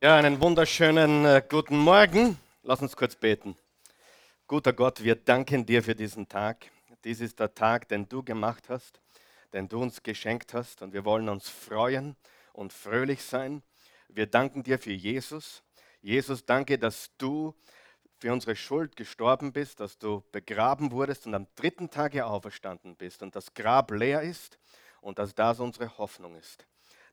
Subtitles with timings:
[0.00, 2.38] Ja, einen wunderschönen äh, guten Morgen.
[2.62, 3.56] Lass uns kurz beten.
[4.46, 6.70] Guter Gott, wir danken dir für diesen Tag.
[7.02, 9.00] Dies ist der Tag, den du gemacht hast,
[9.52, 12.14] den du uns geschenkt hast und wir wollen uns freuen
[12.52, 13.64] und fröhlich sein.
[14.06, 15.64] Wir danken dir für Jesus.
[16.00, 17.56] Jesus, danke, dass du
[18.20, 23.24] für unsere Schuld gestorben bist, dass du begraben wurdest und am dritten Tage auferstanden bist
[23.24, 24.60] und das Grab leer ist
[25.00, 26.68] und dass das unsere Hoffnung ist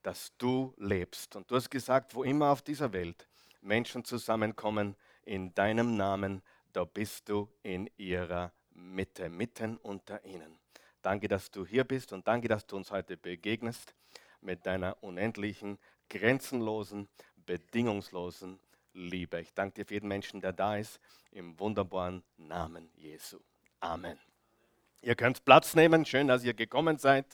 [0.06, 1.36] dass du lebst.
[1.36, 3.28] Und du hast gesagt, wo immer auf dieser Welt
[3.62, 10.60] Menschen zusammenkommen in deinem Namen, da bist du in ihrer Mitte, mitten unter ihnen.
[11.02, 13.96] Danke, dass du hier bist und danke, dass du uns heute begegnest
[14.42, 17.08] mit deiner unendlichen, grenzenlosen,
[17.48, 18.60] bedingungslosen
[18.94, 19.42] Liebe.
[19.42, 21.00] Ich danke dir für jeden Menschen, der da ist,
[21.32, 23.40] im wunderbaren Namen Jesu.
[23.80, 24.20] Amen.
[25.02, 26.06] Ihr könnt Platz nehmen.
[26.06, 27.26] Schön, dass ihr gekommen seid.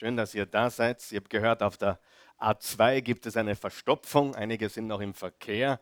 [0.00, 1.12] Schön, dass ihr da seid.
[1.12, 1.98] Ihr habt gehört, auf der
[2.38, 4.34] A2 gibt es eine Verstopfung.
[4.34, 5.78] Einige sind noch im Verkehr.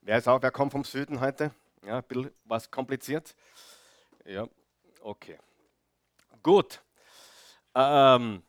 [0.00, 1.50] Wer ist auch, wer kommt vom Süden heute?
[1.84, 3.34] Ja, ein bisschen was kompliziert?
[4.24, 4.48] Ja,
[5.02, 5.36] okay.
[6.42, 6.80] Gut.
[7.74, 8.42] Ähm,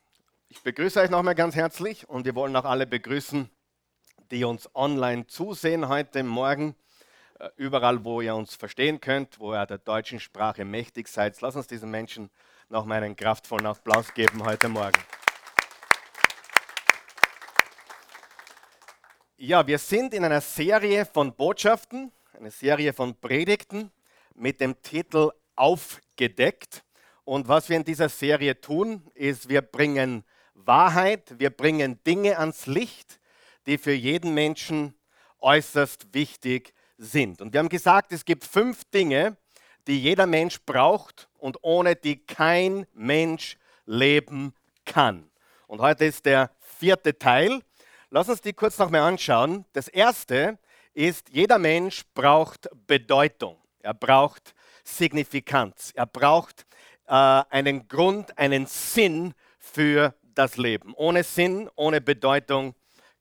[0.48, 3.50] ich begrüße euch nochmal ganz herzlich und wir wollen auch alle begrüßen,
[4.32, 6.74] die uns online zusehen heute Morgen.
[7.38, 11.42] Äh, überall, wo ihr uns verstehen könnt, wo ihr der deutschen Sprache mächtig seid.
[11.42, 12.30] Lass uns diesen Menschen
[12.72, 14.98] nochmal einen kraftvollen Applaus geben heute Morgen.
[19.36, 23.92] Ja, wir sind in einer Serie von Botschaften, eine Serie von Predigten
[24.36, 26.84] mit dem Titel Aufgedeckt.
[27.26, 32.68] Und was wir in dieser Serie tun, ist, wir bringen Wahrheit, wir bringen Dinge ans
[32.68, 33.20] Licht,
[33.66, 34.96] die für jeden Menschen
[35.40, 37.42] äußerst wichtig sind.
[37.42, 39.36] Und wir haben gesagt, es gibt fünf Dinge,
[39.88, 44.54] die jeder Mensch braucht und ohne die kein Mensch leben
[44.86, 45.30] kann.
[45.68, 47.62] Und heute ist der vierte Teil.
[48.10, 49.66] Lass uns die kurz noch mal anschauen.
[49.74, 50.58] Das erste
[50.94, 53.58] ist, jeder Mensch braucht Bedeutung.
[53.80, 55.92] Er braucht Signifikanz.
[55.96, 56.66] Er braucht
[57.08, 60.94] äh, einen Grund, einen Sinn für das Leben.
[60.96, 62.76] Ohne Sinn, ohne Bedeutung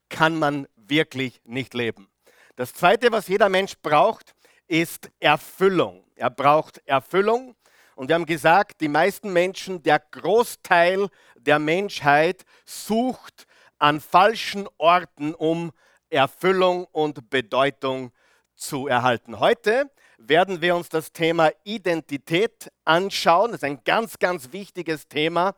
[0.08, 2.08] kann man wirklich nicht leben.
[2.56, 4.34] Das zweite, was jeder Mensch braucht,
[4.66, 6.04] ist Erfüllung.
[6.20, 7.56] Er braucht Erfüllung.
[7.94, 13.46] Und wir haben gesagt, die meisten Menschen, der Großteil der Menschheit sucht
[13.78, 15.72] an falschen Orten, um
[16.10, 18.12] Erfüllung und Bedeutung
[18.54, 19.40] zu erhalten.
[19.40, 23.52] Heute werden wir uns das Thema Identität anschauen.
[23.52, 25.54] Das ist ein ganz, ganz wichtiges Thema,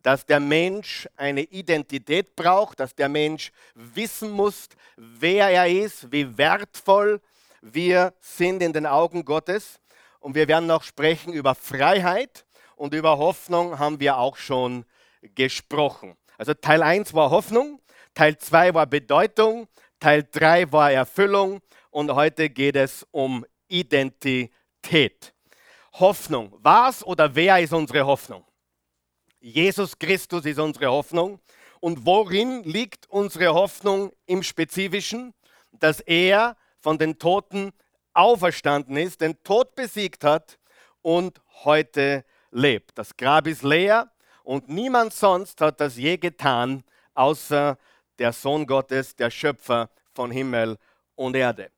[0.00, 6.38] dass der Mensch eine Identität braucht, dass der Mensch wissen muss, wer er ist, wie
[6.38, 7.20] wertvoll
[7.62, 9.80] wir sind in den Augen Gottes.
[10.24, 12.46] Und wir werden noch sprechen über Freiheit
[12.76, 14.86] und über Hoffnung haben wir auch schon
[15.20, 16.16] gesprochen.
[16.38, 17.82] Also Teil 1 war Hoffnung,
[18.14, 19.68] Teil 2 war Bedeutung,
[20.00, 25.34] Teil 3 war Erfüllung und heute geht es um Identität.
[25.92, 26.56] Hoffnung.
[26.62, 28.46] Was oder wer ist unsere Hoffnung?
[29.40, 31.38] Jesus Christus ist unsere Hoffnung.
[31.80, 35.34] Und worin liegt unsere Hoffnung im Spezifischen?
[35.70, 37.74] Dass er von den Toten
[38.14, 40.58] auferstanden ist, den Tod besiegt hat
[41.02, 42.96] und heute lebt.
[42.96, 44.10] Das Grab ist leer,
[44.44, 47.78] und niemand sonst hat das je getan, außer
[48.18, 50.78] der Sohn Gottes, der Schöpfer von Himmel
[51.16, 51.70] und Erde.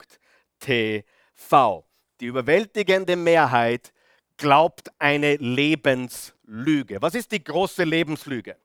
[0.58, 1.84] TV.
[2.20, 3.92] Die überwältigende Mehrheit
[4.36, 7.00] glaubt eine Lebenslüge.
[7.00, 8.56] Was ist die große Lebenslüge?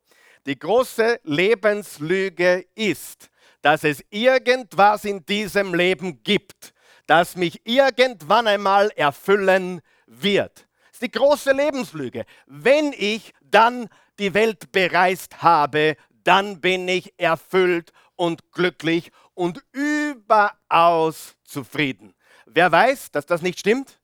[0.46, 3.30] Die große Lebenslüge ist,
[3.62, 6.74] dass es irgendwas in diesem Leben gibt,
[7.06, 10.68] das mich irgendwann einmal erfüllen wird.
[10.88, 12.26] Das ist die große Lebenslüge.
[12.46, 13.90] Wenn ich dann
[14.20, 22.14] die Welt bereist habe, dann bin ich erfüllt und glücklich und überaus zufrieden.
[22.46, 24.00] Wer weiß, dass das nicht stimmt?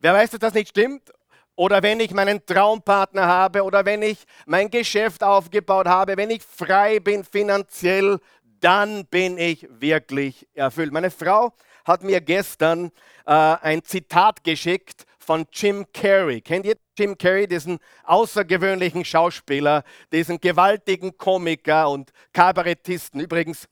[0.00, 1.12] Wer weiß, dass das nicht stimmt?
[1.58, 6.44] oder wenn ich meinen Traumpartner habe oder wenn ich mein Geschäft aufgebaut habe, wenn ich
[6.44, 8.20] frei bin finanziell,
[8.60, 10.92] dann bin ich wirklich erfüllt.
[10.92, 11.52] Meine Frau
[11.84, 12.92] hat mir gestern
[13.26, 16.40] äh, ein Zitat geschickt von Jim Carrey.
[16.40, 23.20] Kennt ihr Jim Carrey, diesen außergewöhnlichen Schauspieler, diesen gewaltigen Komiker und Kabarettisten?
[23.20, 23.68] Übrigens,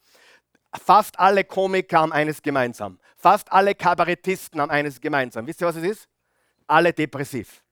[0.81, 2.99] fast alle Komiker haben eines gemeinsam.
[3.17, 5.47] Fast alle Kabarettisten haben eines gemeinsam.
[5.47, 6.09] Wisst ihr, was es ist?
[6.67, 7.63] Alle depressiv.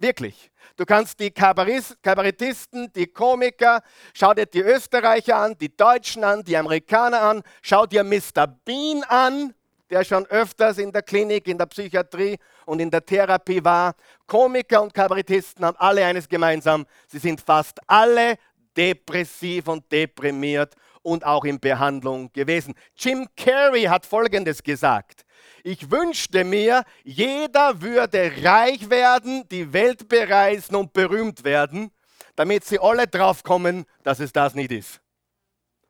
[0.00, 0.50] Wirklich.
[0.76, 3.82] Du kannst die Kabarettisten, die Komiker,
[4.14, 8.46] schau dir die Österreicher an, die Deutschen an, die Amerikaner an, schau dir Mr.
[8.46, 9.54] Bean an,
[9.90, 13.94] der schon öfters in der Klinik, in der Psychiatrie und in der Therapie war.
[14.26, 16.86] Komiker und Kabarettisten haben alle eines gemeinsam.
[17.08, 18.36] Sie sind fast alle
[18.76, 22.74] depressiv und deprimiert und auch in Behandlung gewesen.
[22.96, 25.24] Jim Carrey hat Folgendes gesagt.
[25.64, 31.90] Ich wünschte mir, jeder würde reich werden, die Welt bereisen und berühmt werden,
[32.36, 35.00] damit sie alle draufkommen, dass es das nicht ist.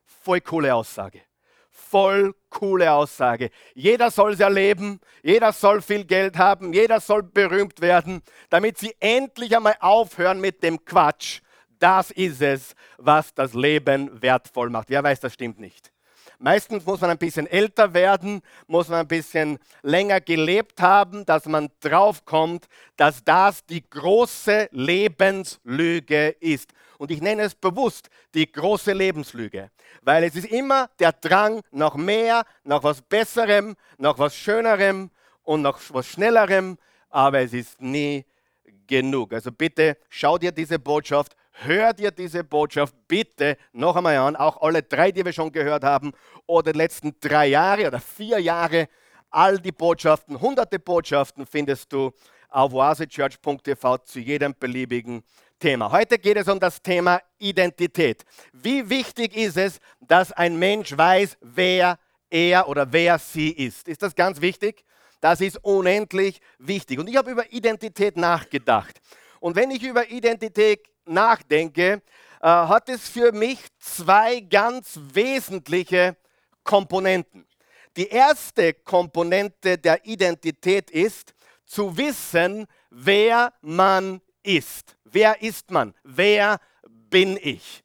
[0.04, 1.22] Voll coole Aussage.
[1.88, 3.50] Voll coole Aussage.
[3.74, 8.94] Jeder soll es erleben, jeder soll viel Geld haben, jeder soll berühmt werden, damit sie
[9.00, 11.40] endlich einmal aufhören mit dem Quatsch.
[11.78, 14.90] Das ist es, was das Leben wertvoll macht.
[14.90, 15.90] Wer weiß, das stimmt nicht.
[16.42, 21.44] Meistens muss man ein bisschen älter werden, muss man ein bisschen länger gelebt haben, dass
[21.44, 22.66] man draufkommt,
[22.96, 26.72] dass das die große Lebenslüge ist.
[27.00, 29.70] Und ich nenne es bewusst die große Lebenslüge,
[30.02, 35.10] weil es ist immer der Drang nach mehr, nach was Besserem, nach was Schönerem
[35.42, 36.76] und nach was Schnellerem,
[37.08, 38.26] aber es ist nie
[38.86, 39.32] genug.
[39.32, 44.60] Also bitte schau dir diese Botschaft hör dir diese Botschaft bitte noch einmal an, auch
[44.60, 46.12] alle drei, die wir schon gehört haben,
[46.46, 48.88] oder die letzten drei Jahre oder vier Jahre.
[49.30, 52.12] All die Botschaften, hunderte Botschaften findest du
[52.50, 55.22] auf oasechurch.tv zu jedem beliebigen
[55.60, 55.92] Thema.
[55.92, 58.24] Heute geht es um das Thema Identität.
[58.52, 61.98] Wie wichtig ist es, dass ein Mensch weiß, wer
[62.30, 63.86] er oder wer sie ist?
[63.86, 64.84] Ist das ganz wichtig?
[65.20, 66.98] Das ist unendlich wichtig.
[66.98, 69.00] Und ich habe über Identität nachgedacht.
[69.38, 72.02] Und wenn ich über Identität nachdenke,
[72.40, 76.16] äh, hat es für mich zwei ganz wesentliche
[76.64, 77.46] Komponenten.
[77.96, 81.34] Die erste Komponente der Identität ist
[81.66, 84.96] zu wissen, wer man ist.
[85.12, 85.94] Wer ist man?
[86.02, 86.60] Wer
[87.10, 87.82] bin ich?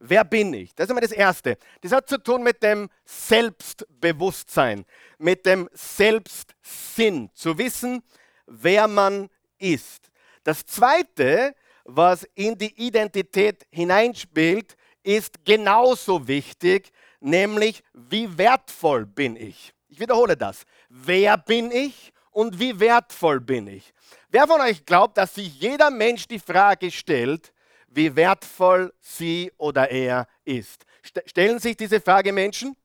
[0.00, 0.74] Wer bin ich?
[0.74, 1.56] Das ist immer das Erste.
[1.80, 4.84] Das hat zu tun mit dem Selbstbewusstsein,
[5.18, 8.02] mit dem Selbstsinn, zu wissen,
[8.46, 9.28] wer man
[9.58, 10.10] ist.
[10.42, 11.54] Das Zweite
[11.84, 19.74] was in die Identität hineinspielt, ist genauso wichtig, nämlich wie wertvoll bin ich.
[19.88, 20.64] Ich wiederhole das.
[20.88, 23.94] Wer bin ich und wie wertvoll bin ich?
[24.28, 27.52] Wer von euch glaubt, dass sich jeder Mensch die Frage stellt,
[27.86, 30.84] wie wertvoll sie oder er ist?
[31.26, 32.76] Stellen sich diese Frage Menschen?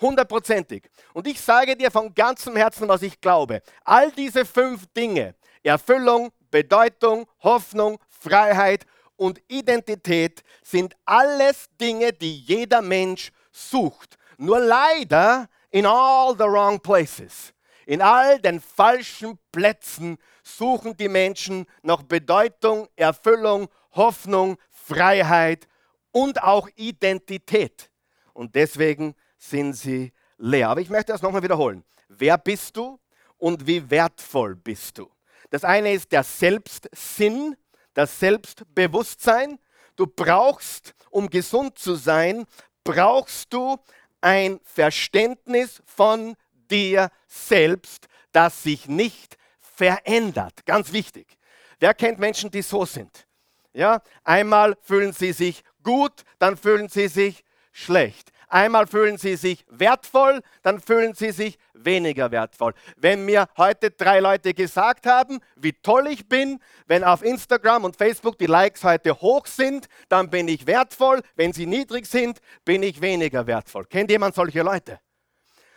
[0.00, 0.88] Hundertprozentig.
[1.14, 3.60] Und ich sage dir von ganzem Herzen, was ich glaube.
[3.84, 8.86] All diese fünf Dinge, Erfüllung, Bedeutung, Hoffnung, Freiheit
[9.16, 14.16] und Identität sind alles Dinge, die jeder Mensch sucht.
[14.38, 17.52] Nur leider in all the wrong places.
[17.86, 25.68] In all den falschen Plätzen suchen die Menschen nach Bedeutung, Erfüllung, Hoffnung, Freiheit
[26.10, 27.90] und auch Identität.
[28.32, 30.68] Und deswegen sind sie leer.
[30.68, 31.84] Aber ich möchte das nochmal wiederholen.
[32.08, 32.98] Wer bist du
[33.38, 35.08] und wie wertvoll bist du?
[35.50, 37.56] Das eine ist der Selbstsinn,
[37.94, 39.60] das Selbstbewusstsein.
[39.94, 42.46] Du brauchst, um gesund zu sein,
[42.82, 43.76] brauchst du
[44.20, 46.36] ein Verständnis von
[46.70, 50.64] dir selbst, das sich nicht verändert.
[50.66, 51.38] Ganz wichtig.
[51.78, 53.26] Wer kennt Menschen, die so sind?
[53.72, 58.32] Ja, einmal fühlen sie sich gut, dann fühlen sie sich schlecht.
[58.48, 62.74] Einmal fühlen sie sich wertvoll, dann fühlen sie sich weniger wertvoll.
[62.96, 67.96] Wenn mir heute drei Leute gesagt haben, wie toll ich bin, wenn auf Instagram und
[67.96, 71.22] Facebook die Likes heute hoch sind, dann bin ich wertvoll.
[71.34, 73.84] Wenn sie niedrig sind, bin ich weniger wertvoll.
[73.86, 75.00] Kennt jemand solche Leute?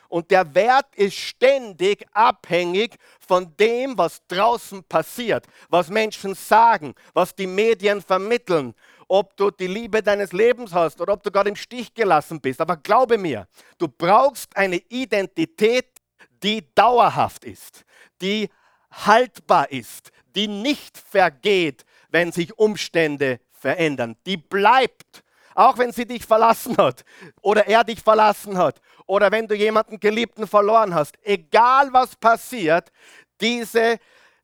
[0.10, 7.34] Und der Wert ist ständig abhängig von dem, was draußen passiert, was Menschen sagen, was
[7.34, 8.74] die Medien vermitteln
[9.12, 12.62] ob du die Liebe deines Lebens hast oder ob du gerade im Stich gelassen bist.
[12.62, 13.48] Aber glaube mir,
[13.80, 15.88] du brauchst eine Identität,
[16.44, 17.84] die dauerhaft ist,
[18.22, 18.50] die
[18.92, 24.16] haltbar ist, die nicht vergeht, wenn sich Umstände verändern.
[24.26, 25.24] Die bleibt,
[25.56, 27.04] auch wenn sie dich verlassen hat
[27.42, 31.16] oder er dich verlassen hat oder wenn du jemanden Geliebten verloren hast.
[31.24, 32.92] Egal was passiert,
[33.42, 34.00] diese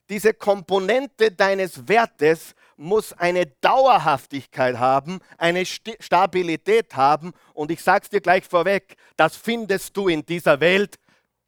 [0.09, 7.33] diese Komponente deines Wertes muss eine Dauerhaftigkeit haben, eine St Stabilität haben.
[7.53, 10.99] Und ich sage es dir gleich vorweg, das findest du in dieser Welt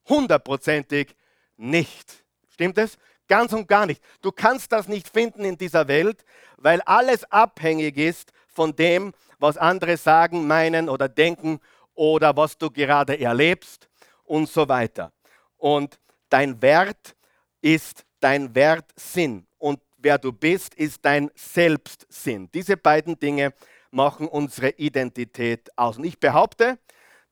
[0.07, 1.15] hundertprozentig
[1.57, 2.23] nicht.
[2.49, 2.97] Stimmt es?
[3.27, 4.01] Ganz und gar nicht.
[4.21, 6.23] Du kannst das nicht finden in dieser Welt,
[6.55, 11.59] weil alles abhängig ist von dem, was andere sagen, meinen oder denken
[11.93, 13.87] oder was du gerade erlebst
[14.23, 15.13] und so weiter.
[15.57, 17.15] Und dein Wert
[17.61, 22.49] ist dein Wertsinn und wer du bist, ist dein Selbstsinn.
[22.51, 23.53] Diese beiden Dinge
[23.91, 25.97] machen unsere Identität aus.
[25.97, 26.79] Und ich behaupte,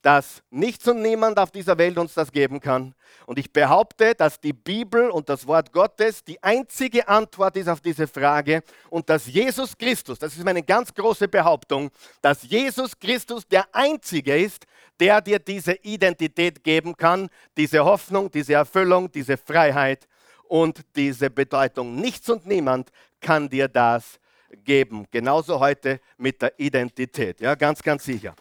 [0.05, 2.93] dass nichts und niemand auf dieser Welt uns das geben kann.
[3.25, 7.81] Und ich behaupte, dass die Bibel und das Wort Gottes die einzige Antwort ist auf
[7.81, 11.89] diese Frage und dass Jesus Christus, das ist meine ganz große Behauptung,
[12.21, 14.67] dass Jesus Christus der Einzige ist,
[14.99, 20.07] der dir diese Identität geben kann, diese Hoffnung, diese Erfüllung, diese Freiheit
[20.47, 21.95] und diese Bedeutung.
[21.95, 24.19] Nichts und niemand kann dir das
[24.63, 25.07] geben.
[25.09, 27.41] Genauso heute mit der Identität.
[27.41, 28.35] Ja, ganz, ganz sicher.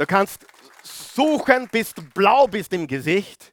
[0.00, 0.46] Du kannst
[0.82, 3.52] suchen, bis du blau bist im Gesicht.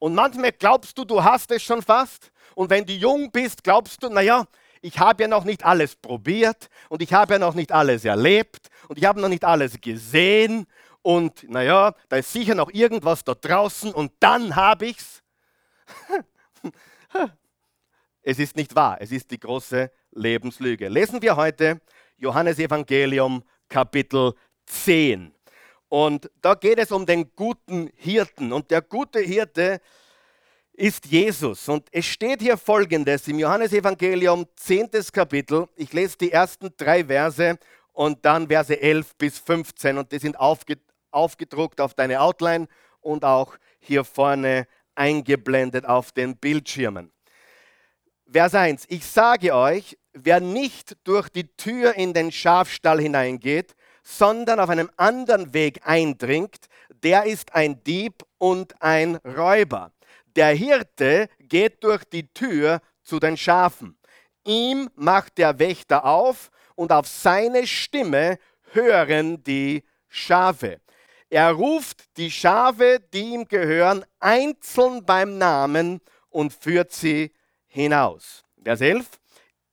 [0.00, 2.32] Und manchmal glaubst du, du hast es schon fast.
[2.56, 4.44] Und wenn du jung bist, glaubst du, naja,
[4.82, 8.70] ich habe ja noch nicht alles probiert und ich habe ja noch nicht alles erlebt
[8.88, 10.66] und ich habe noch nicht alles gesehen.
[11.02, 15.22] Und naja, da ist sicher noch irgendwas da draußen und dann habe ich es.
[18.24, 20.88] es ist nicht wahr, es ist die große Lebenslüge.
[20.88, 21.80] Lesen wir heute
[22.16, 24.34] Johannes Evangelium Kapitel
[24.66, 25.33] 10.
[25.94, 28.52] Und da geht es um den guten Hirten.
[28.52, 29.80] Und der gute Hirte
[30.72, 31.68] ist Jesus.
[31.68, 34.90] Und es steht hier folgendes im Johannesevangelium 10.
[35.12, 35.68] Kapitel.
[35.76, 37.60] Ich lese die ersten drei Verse
[37.92, 39.98] und dann Verse 11 bis 15.
[39.98, 42.66] Und die sind aufgedruckt auf deine Outline
[43.00, 47.12] und auch hier vorne eingeblendet auf den Bildschirmen.
[48.28, 48.86] Vers 1.
[48.88, 54.90] Ich sage euch, wer nicht durch die Tür in den Schafstall hineingeht, sondern auf einem
[54.96, 56.66] anderen Weg eindringt,
[57.02, 59.90] der ist ein Dieb und ein Räuber.
[60.36, 63.96] Der Hirte geht durch die Tür zu den Schafen.
[64.44, 68.38] Ihm macht der Wächter auf und auf seine Stimme
[68.72, 70.80] hören die Schafe.
[71.30, 77.32] Er ruft die Schafe, die ihm gehören, einzeln beim Namen und führt sie
[77.66, 78.44] hinaus.
[78.62, 79.06] Vers 11.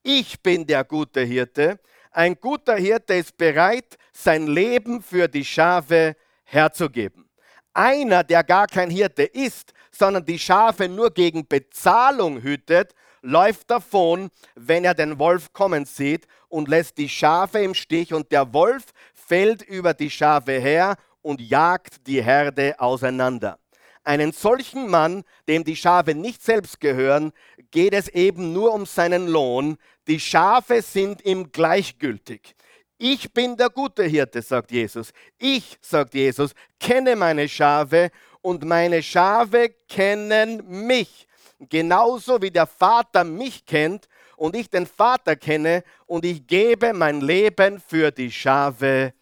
[0.03, 1.79] Ich bin der gute Hirte.
[2.11, 7.29] Ein guter Hirte ist bereit, sein Leben für die Schafe herzugeben.
[7.73, 14.29] Einer, der gar kein Hirte ist, sondern die Schafe nur gegen Bezahlung hütet, läuft davon,
[14.55, 18.85] wenn er den Wolf kommen sieht und lässt die Schafe im Stich und der Wolf
[19.13, 23.59] fällt über die Schafe her und jagt die Herde auseinander.
[24.03, 27.31] Einen solchen Mann, dem die Schafe nicht selbst gehören,
[27.69, 29.77] geht es eben nur um seinen Lohn.
[30.07, 32.55] Die Schafe sind ihm gleichgültig.
[33.03, 35.11] Ich bin der gute Hirte, sagt Jesus.
[35.39, 41.27] Ich, sagt Jesus, kenne meine Schafe und meine Schafe kennen mich.
[41.57, 47.21] Genauso wie der Vater mich kennt und ich den Vater kenne und ich gebe mein
[47.21, 49.15] Leben für die Schafe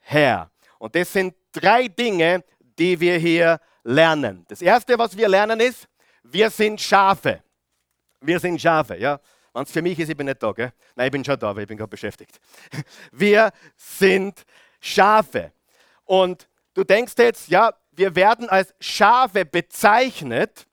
[0.00, 0.50] her.
[0.78, 2.42] Und das sind drei Dinge,
[2.78, 4.46] die wir hier lernen.
[4.48, 5.86] Das erste, was wir lernen, ist,
[6.22, 7.42] wir sind Schafe.
[8.22, 9.20] Wir sind Schafe, ja.
[9.56, 10.70] Wenn es für mich ist, ich bin nicht da, gell?
[10.96, 12.38] Nein, ich bin schon da, aber ich bin gerade beschäftigt.
[13.10, 14.44] Wir sind
[14.80, 15.50] Schafe.
[16.04, 20.66] Und du denkst jetzt, ja, wir werden als Schafe bezeichnet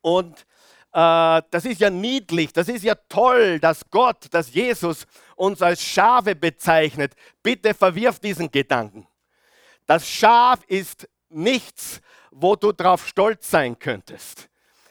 [0.00, 0.46] und
[0.94, 5.82] äh, das ist ja niedlich, das ist ja toll, dass Gott, dass Jesus uns als
[5.82, 7.12] Schafe bezeichnet.
[7.42, 9.06] Bitte verwirf diesen Gedanken.
[9.84, 12.00] Das Schaf ist nichts,
[12.30, 14.48] wo du drauf stolz sein könntest.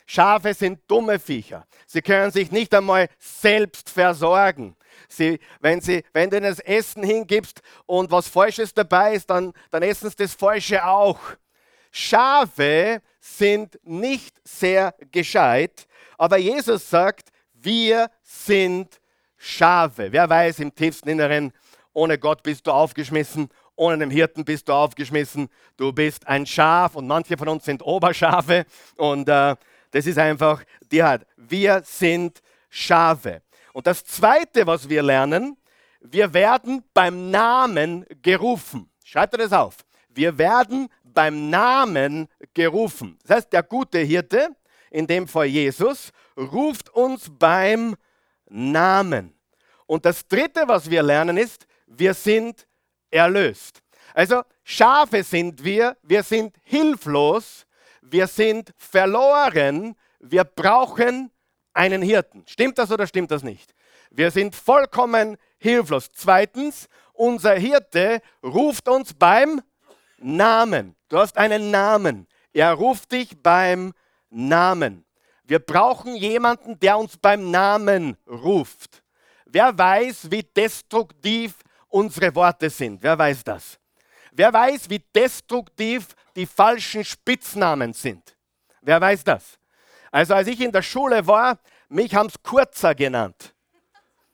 [0.10, 1.68] Schafe sind dumme Viecher.
[1.86, 4.76] Sie können sich nicht einmal selbst versorgen.
[5.10, 9.54] Sie, wenn, sie, wenn du ihnen das Essen hingibst und was Falsches dabei ist, dann,
[9.70, 11.20] dann essen sie das Falsche auch.
[11.92, 15.88] Schafe sind nicht sehr gescheit,
[16.18, 19.02] aber Jesus sagt, wir sind
[19.36, 20.12] Schafe.
[20.12, 21.52] Wer weiß im tiefsten Inneren,
[21.92, 25.50] ohne Gott bist du aufgeschmissen, ohne einen Hirten bist du aufgeschmissen.
[25.76, 29.56] Du bist ein Schaf und manche von uns sind Oberschafe und äh,
[29.92, 31.26] das ist einfach die Art.
[31.36, 33.42] Wir sind Schafe.
[33.74, 35.58] Und das Zweite, was wir lernen,
[36.02, 38.90] wir werden beim Namen gerufen.
[39.04, 39.78] Schreibt ihr das auf?
[40.10, 43.18] Wir werden beim Namen gerufen.
[43.24, 44.50] Das heißt, der gute Hirte,
[44.92, 47.96] in dem Fall Jesus, ruft uns beim
[48.50, 49.34] Namen.
[49.86, 52.68] Und das Dritte, was wir lernen, ist, wir sind
[53.10, 53.82] erlöst.
[54.14, 57.67] Also Schafe sind wir, wir sind hilflos,
[58.12, 61.32] wir sind verloren, wir brauchen
[61.74, 62.44] einen Hirten.
[62.48, 63.74] Stimmt das oder stimmt das nicht?
[64.10, 66.10] Wir sind vollkommen hilflos.
[66.14, 69.62] Zweitens, unser Hirte ruft uns beim
[70.18, 70.96] Namen.
[71.10, 72.28] Du hast einen Namen.
[72.54, 73.94] Er ruft dich beim
[74.30, 75.06] Namen.
[75.44, 79.04] Wir brauchen jemanden, der uns beim Namen ruft.
[79.46, 81.56] Wer weiß, wie destruktiv
[81.88, 83.02] unsere Worte sind?
[83.02, 83.80] Wer weiß das?
[84.38, 88.38] Wer weiß, wie destruktiv die falschen Spitznamen sind?
[88.82, 89.58] Wer weiß das?
[90.12, 91.58] Also als ich in der Schule war,
[91.90, 93.56] mich haben es Kurzer genannt.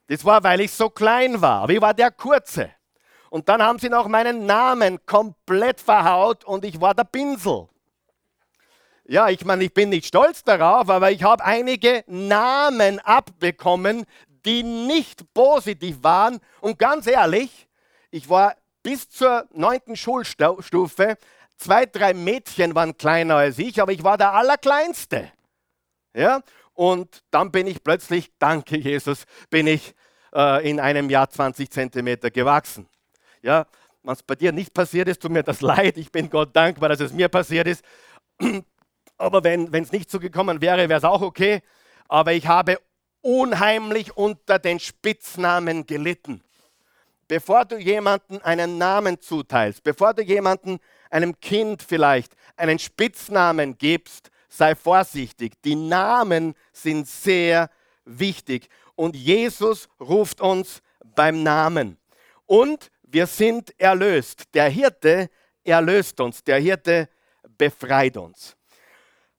[0.07, 1.62] Das war, weil ich so klein war.
[1.62, 2.69] Aber ich war der Kurze.
[3.29, 7.69] Und dann haben sie noch meinen Namen komplett verhaut und ich war der Pinsel.
[9.05, 14.05] Ja, ich meine, ich bin nicht stolz darauf, aber ich habe einige Namen abbekommen,
[14.45, 16.41] die nicht positiv waren.
[16.60, 17.69] Und ganz ehrlich,
[18.12, 18.53] ich war
[18.84, 21.18] bis zur neunten Schulstufe,
[21.58, 25.32] zwei, drei Mädchen waren kleiner als ich, aber ich war der Allerkleinste.
[26.13, 26.42] Ja,
[26.74, 29.96] und dann bin ich plötzlich, danke Jesus, bin ich
[30.34, 32.88] äh, in einem Jahr 20 Zentimeter gewachsen.
[33.42, 33.66] Ja,
[34.04, 35.98] was bei dir nicht passiert ist, tut mir das leid.
[35.98, 37.84] Ich bin Gott dankbar, dass es mir passiert ist.
[39.18, 41.62] Aber wenn es nicht so gekommen wäre, wäre es auch okay.
[42.10, 42.80] Aber ich habe
[43.22, 46.44] unheimlich unter den Spitznamen gelitten.
[47.34, 50.78] Bevor du jemanden einen Namen zuteilst, bevor du jemanden,
[51.10, 55.54] einem Kind vielleicht, einen Spitznamen gibst, sei vorsichtig.
[55.66, 57.72] Die Namen sind sehr
[58.06, 58.68] wichtig.
[58.94, 60.84] Und Jesus ruft uns
[61.16, 61.98] beim Namen.
[62.46, 64.44] Und wir sind erlöst.
[64.54, 65.32] Der Hirte
[65.63, 66.44] erlöst uns.
[66.44, 67.10] Der Hirte
[67.58, 68.56] befreit uns.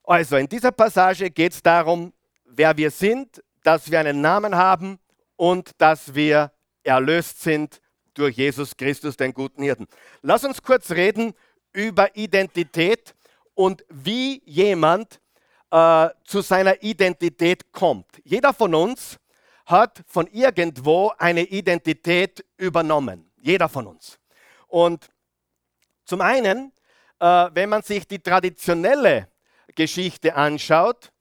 [0.03, 2.13] Also in dieser Passage geht es darum,
[2.45, 4.99] wer wir sind, dass wir einen Namen haben
[5.37, 6.51] und dass wir
[6.83, 7.81] erlöst sind
[8.15, 9.87] durch Jesus Christus, den guten Hirten.
[10.23, 11.35] Lass uns kurz reden
[11.73, 13.15] über Identität
[13.55, 15.21] und wie jemand
[15.71, 18.07] äh, zu seiner Identität kommt.
[18.25, 19.19] Jeder von uns
[19.67, 23.31] hat von irgendwo eine Identität übernommen.
[23.37, 24.19] Jeder von uns.
[24.69, 25.11] Und
[26.05, 26.73] zum einen,
[27.19, 29.29] äh, wenn man sich die traditionelle
[29.75, 31.13] Geschichte anschaut,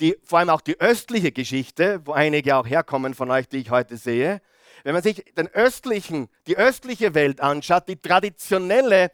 [0.00, 3.70] die, vor allem auch die östliche Geschichte, wo einige auch herkommen von euch, die ich
[3.70, 4.40] heute sehe,
[4.84, 9.10] wenn man sich den östlichen, die östliche Welt anschaut, die traditionelle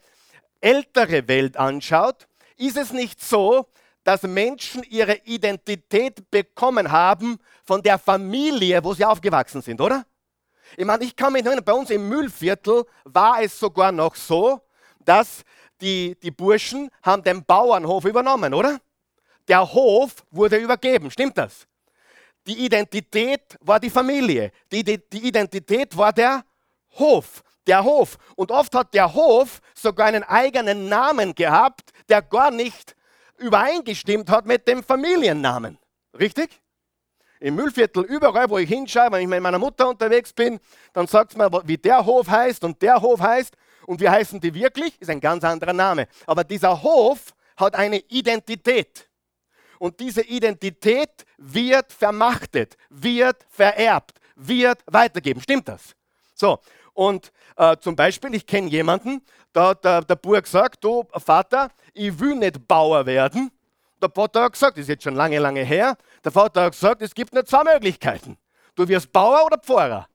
[0.61, 2.27] ältere Welt anschaut,
[2.57, 3.67] ist es nicht so,
[4.03, 10.05] dass Menschen ihre Identität bekommen haben von der Familie, wo sie aufgewachsen sind, oder?
[10.77, 14.61] Ich meine, ich kann mich erinnern, bei uns im Müllviertel war es sogar noch so,
[14.99, 15.43] dass
[15.81, 18.79] die, die Burschen haben den Bauernhof übernommen, oder?
[19.47, 21.68] Der Hof wurde übergeben, stimmt das?
[22.47, 26.43] Die Identität war die Familie, die, die, Identität war der
[26.97, 28.17] Hof, der Hof.
[28.35, 32.95] Und oft hat der Hof sogar einen eigenen Namen gehabt, der gar nicht
[33.37, 35.77] übereingestimmt hat mit dem Familiennamen.
[36.17, 36.61] Richtig?
[37.39, 40.59] Im Müllviertel, überall, wo ich hinschaue, wenn ich mit meiner Mutter unterwegs bin,
[40.91, 43.55] dann sagt man, wie der Hof heißt und der Hof heißt.
[43.85, 44.99] Und wie heißen die wirklich?
[45.01, 46.07] Ist ein ganz anderer Name.
[46.27, 49.08] Aber dieser Hof hat eine Identität.
[49.79, 55.41] Und diese Identität wird vermachtet, wird vererbt, wird weitergeben.
[55.41, 55.95] Stimmt das?
[56.35, 56.59] So,
[56.93, 59.21] und äh, zum Beispiel, ich kenne jemanden,
[59.53, 63.51] da hat der, Bub gesagt, du Vater, ich will nicht Bauer werden.
[64.01, 67.01] Der Vater hat gesagt, das ist jetzt schon lange, lange her, der Vater hat gesagt,
[67.01, 68.37] es gibt nur zwei Möglichkeiten.
[68.75, 70.07] Du wirst Bauer oder Pfarrer.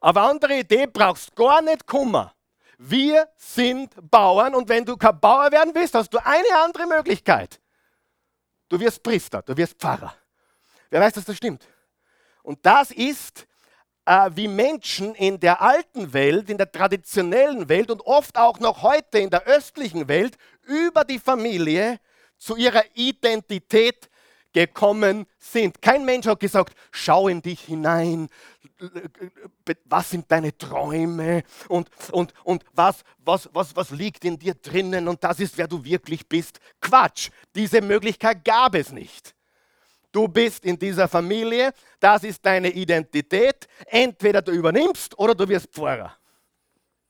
[0.00, 2.33] Aber andere Idee brauchst gar nicht Kummer.
[2.86, 7.58] Wir sind Bauern und wenn du kein Bauer werden willst, hast du eine andere Möglichkeit.
[8.68, 10.14] Du wirst Priester, du wirst Pfarrer.
[10.90, 11.66] Wer weiß, dass das stimmt?
[12.42, 13.46] Und das ist
[14.04, 18.82] äh, wie Menschen in der alten Welt, in der traditionellen Welt und oft auch noch
[18.82, 21.98] heute in der östlichen Welt über die Familie
[22.36, 24.10] zu ihrer Identität
[24.54, 25.82] gekommen sind.
[25.82, 28.28] Kein Mensch hat gesagt, schau in dich hinein,
[29.84, 35.08] was sind deine Träume und, und, und was, was, was, was liegt in dir drinnen
[35.08, 36.60] und das ist, wer du wirklich bist.
[36.80, 39.34] Quatsch, diese Möglichkeit gab es nicht.
[40.12, 43.66] Du bist in dieser Familie, das ist deine Identität.
[43.86, 46.16] Entweder du übernimmst oder du wirst Pfarrer.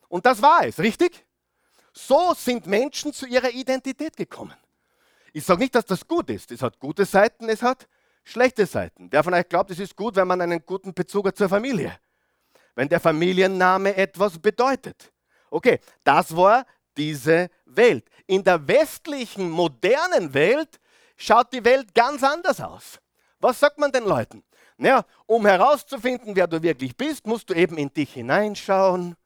[0.08, 1.26] Und das war es, richtig?
[1.92, 4.54] So sind Menschen zu ihrer Identität gekommen.
[5.36, 6.52] Ich sage nicht, dass das gut ist.
[6.52, 7.88] Es hat gute Seiten, es hat
[8.22, 9.08] schlechte Seiten.
[9.10, 11.98] Wer von euch glaubt, es ist gut, wenn man einen guten Bezug hat zur Familie?
[12.76, 15.12] Wenn der Familienname etwas bedeutet.
[15.50, 16.64] Okay, das war
[16.96, 18.08] diese Welt.
[18.28, 20.80] In der westlichen, modernen Welt
[21.16, 23.00] schaut die Welt ganz anders aus.
[23.40, 24.44] Was sagt man den Leuten?
[24.76, 29.16] Naja, um herauszufinden, wer du wirklich bist, musst du eben in dich hineinschauen.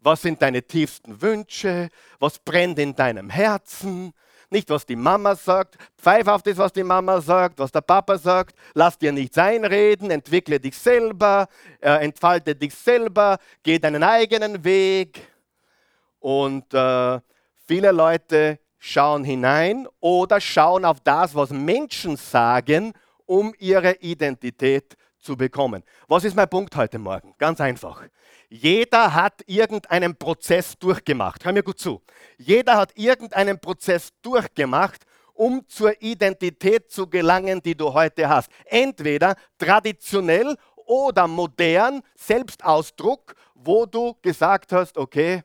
[0.00, 1.88] Was sind deine tiefsten Wünsche?
[2.18, 4.12] Was brennt in deinem Herzen?
[4.50, 5.76] Nicht was die Mama sagt.
[5.96, 8.56] Pfeif auf das, was die Mama sagt, was der Papa sagt.
[8.74, 11.48] Lass dir nichts einreden, entwickle dich selber,
[11.80, 15.28] äh, entfalte dich selber, geh deinen eigenen Weg.
[16.18, 17.20] Und äh,
[17.66, 22.92] viele Leute schauen hinein oder schauen auf das, was Menschen sagen,
[23.26, 25.82] um ihre Identität zu bekommen.
[26.08, 27.34] Was ist mein Punkt heute Morgen?
[27.38, 28.02] Ganz einfach.
[28.48, 31.44] Jeder hat irgendeinen Prozess durchgemacht.
[31.44, 32.02] Hör mir gut zu.
[32.36, 35.04] Jeder hat irgendeinen Prozess durchgemacht,
[35.34, 38.50] um zur Identität zu gelangen, die du heute hast.
[38.66, 40.56] Entweder traditionell
[40.86, 45.42] oder modern, Selbstausdruck, wo du gesagt hast, okay,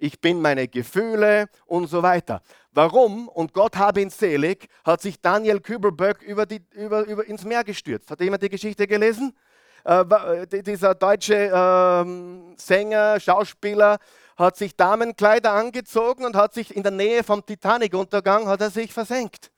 [0.00, 2.42] ich bin meine Gefühle und so weiter.
[2.72, 3.28] Warum?
[3.28, 7.64] Und Gott habe ihn selig, hat sich Daniel Kübelböck über die, über, über ins Meer
[7.64, 8.10] gestürzt.
[8.10, 9.36] Hat jemand die Geschichte gelesen?
[9.84, 13.98] Äh, äh dieser deutsche äh, Sänger, Schauspieler
[14.36, 18.92] hat sich Damenkleider angezogen und hat sich in der Nähe vom Titanic-Untergang hat er sich
[18.94, 19.50] versenkt.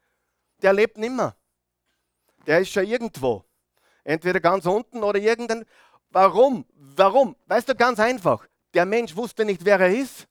[0.60, 1.36] Der lebt nimmer.
[2.48, 3.44] Der ist schon irgendwo.
[4.02, 5.64] Entweder ganz unten oder irgendein.
[6.10, 6.64] Warum?
[6.74, 7.36] Warum?
[7.46, 8.44] Weißt du, ganz einfach.
[8.74, 10.26] Der Mensch wusste nicht, wer er ist.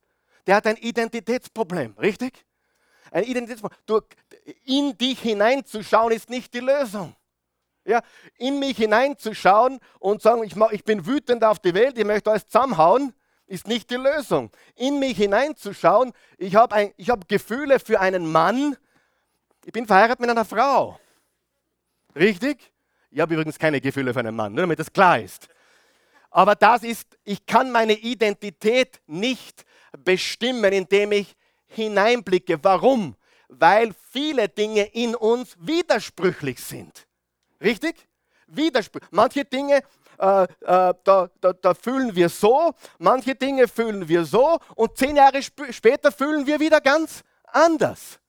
[0.47, 2.45] Der hat ein Identitätsproblem, richtig?
[3.12, 4.04] Ein Identitätsproblem.
[4.65, 7.15] In dich hineinzuschauen ist nicht die Lösung.
[7.84, 8.01] Ja,
[8.38, 12.45] in mich hineinzuschauen und sagen, ich, ich bin wütend auf die Welt, ich möchte alles
[12.45, 13.13] zusammenhauen,
[13.47, 14.51] ist nicht die Lösung.
[14.75, 18.77] In mich hineinzuschauen, ich habe hab Gefühle für einen Mann,
[19.65, 20.99] ich bin verheiratet mit einer Frau.
[22.15, 22.71] Richtig?
[23.10, 25.47] Ich habe übrigens keine Gefühle für einen Mann, nur damit das klar ist.
[26.30, 29.65] Aber das ist, ich kann meine Identität nicht
[29.97, 31.36] bestimmen, indem ich
[31.67, 32.63] hineinblicke.
[32.63, 33.15] Warum?
[33.47, 37.08] Weil viele Dinge in uns widersprüchlich sind.
[37.62, 38.08] Richtig?
[38.47, 39.01] Widerspruch.
[39.12, 39.82] Manche Dinge,
[40.17, 40.47] äh, äh,
[41.04, 45.71] da, da, da, fühlen wir so, manche Dinge fühlen wir so und zehn Jahre sp
[45.71, 48.19] später fühlen wir wieder ganz anders.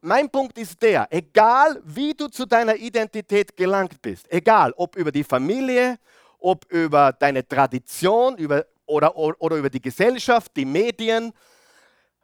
[0.00, 5.12] Mein Punkt ist der, egal wie du zu deiner Identität gelangt bist, egal ob über
[5.12, 5.98] die Familie,
[6.38, 11.32] ob über deine Tradition über, oder, oder über die Gesellschaft, die Medien,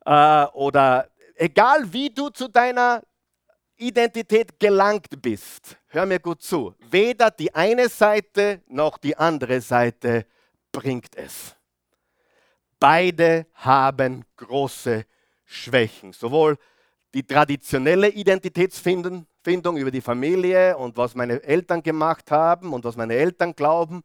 [0.05, 3.03] äh, oder egal wie du zu deiner
[3.77, 10.27] Identität gelangt bist, hör mir gut zu, weder die eine Seite noch die andere Seite
[10.73, 11.55] bringt es.
[12.79, 15.05] Beide haben große
[15.45, 16.59] Schwächen, sowohl
[17.15, 19.27] die traditionelle Identitätsfindung
[19.77, 24.03] über die Familie und was meine Eltern gemacht haben und was meine Eltern glauben,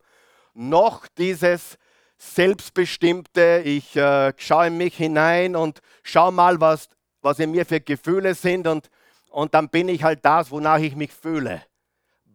[0.53, 1.77] noch dieses
[2.21, 6.87] selbstbestimmte, ich äh, schaue in mich hinein und schau mal, was,
[7.21, 8.89] was in mir für Gefühle sind und
[9.31, 11.63] und dann bin ich halt das, wonach ich mich fühle.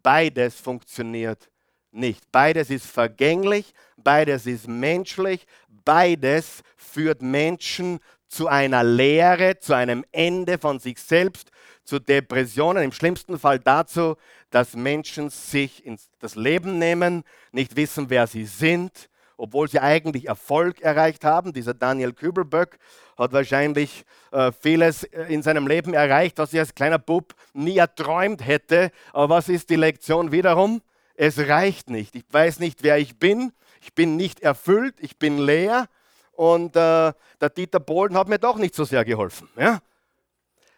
[0.03, 1.51] Beides funktioniert
[1.93, 2.31] nicht.
[2.33, 10.59] Beides ist vergänglich, beides ist menschlich, beides führt Menschen zu einer Leere, zu einem Ende
[10.59, 11.51] von sich selbst,
[11.85, 14.17] zu Depressionen, im schlimmsten Fall dazu,
[14.51, 17.23] dass Menschen sich ins, das Leben nehmen,
[17.53, 21.53] nicht wissen, wer sie sind, obwohl sie eigentlich Erfolg erreicht haben.
[21.53, 22.79] Dieser Daniel Kübelböck
[23.17, 27.79] hat wahrscheinlich äh, vieles äh, in seinem Leben erreicht, was er als kleiner Bub nie
[27.79, 28.91] erträumt hätte.
[29.13, 30.83] Aber was ist die Lektion wiederum?
[31.15, 32.15] Es reicht nicht.
[32.15, 33.53] Ich weiß nicht, wer ich bin.
[33.81, 34.97] Ich bin nicht erfüllt.
[35.01, 35.89] Ich bin leer.
[36.33, 39.49] Und äh, der Dieter Bohlen hat mir doch nicht so sehr geholfen.
[39.57, 39.81] Ja?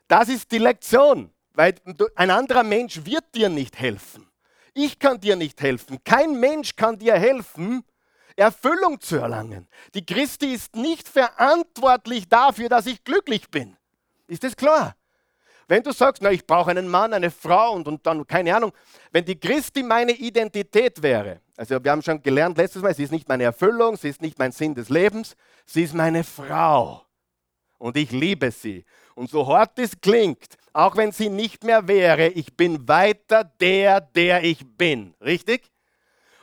[0.07, 1.75] Das ist die Lektion, weil
[2.15, 4.29] ein anderer Mensch wird dir nicht helfen.
[4.75, 5.99] Ich kann dir nicht helfen.
[6.05, 7.83] Kein Mensch kann dir helfen,
[8.39, 9.69] Erfüllung zu erlangen.
[9.95, 13.77] Die Christi ist nicht verantwortlich dafür, dass ich glücklich bin.
[14.29, 14.95] Ist das klar?
[15.67, 18.73] Wenn du sagst, na, ich brauche einen Mann, eine Frau und, und dann, keine Ahnung,
[19.13, 23.13] wenn die Christi meine Identität wäre, also wir haben schon gelernt letztes Mal, sie ist
[23.13, 27.05] nicht meine Erfüllung, sie ist nicht mein Sinn des Lebens, sie ist meine Frau.
[27.77, 28.85] Und ich liebe sie.
[29.15, 34.01] Und so hart es klingt, auch wenn sie nicht mehr wäre, ich bin weiter der,
[34.01, 35.15] der ich bin.
[35.21, 35.71] Richtig?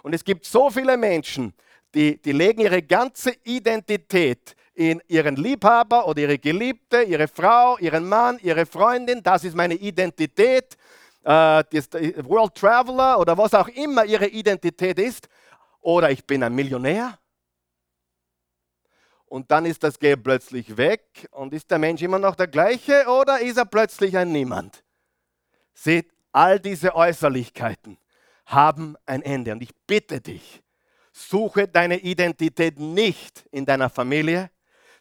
[0.03, 1.53] Und es gibt so viele Menschen,
[1.95, 8.07] die, die legen ihre ganze Identität in ihren Liebhaber oder ihre Geliebte, ihre Frau, ihren
[8.07, 9.23] Mann, ihre Freundin.
[9.23, 10.77] Das ist meine Identität.
[11.23, 11.63] Äh,
[12.23, 15.27] World Traveler oder was auch immer ihre Identität ist.
[15.79, 17.17] Oder ich bin ein Millionär.
[19.25, 21.27] Und dann ist das Geld plötzlich weg.
[21.31, 24.83] Und ist der Mensch immer noch der gleiche oder ist er plötzlich ein Niemand?
[25.73, 27.97] Seht, all diese Äußerlichkeiten
[28.45, 29.53] haben ein Ende.
[29.53, 30.61] Und ich bitte dich,
[31.17, 34.51] Suche deine Identität nicht in deiner Familie,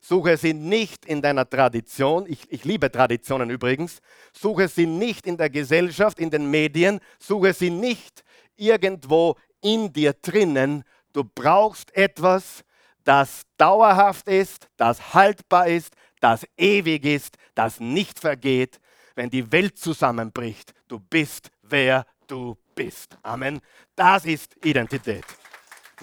[0.00, 3.98] suche sie nicht in deiner Tradition, ich, ich, liebe Traditionen übrigens,
[4.32, 8.22] suche sie nicht in der Gesellschaft, in den Medien, suche sie nicht
[8.54, 10.84] irgendwo in dir drinnen.
[11.12, 12.62] Du brauchst etwas,
[13.02, 18.78] das dauerhaft ist, das haltbar ist, das ewig ist, das nicht vergeht,
[19.16, 20.74] wenn die Welt zusammenbricht.
[20.86, 23.18] Du bist, wer du bist.
[23.22, 23.60] Amen.
[23.96, 25.24] Das ist Identität.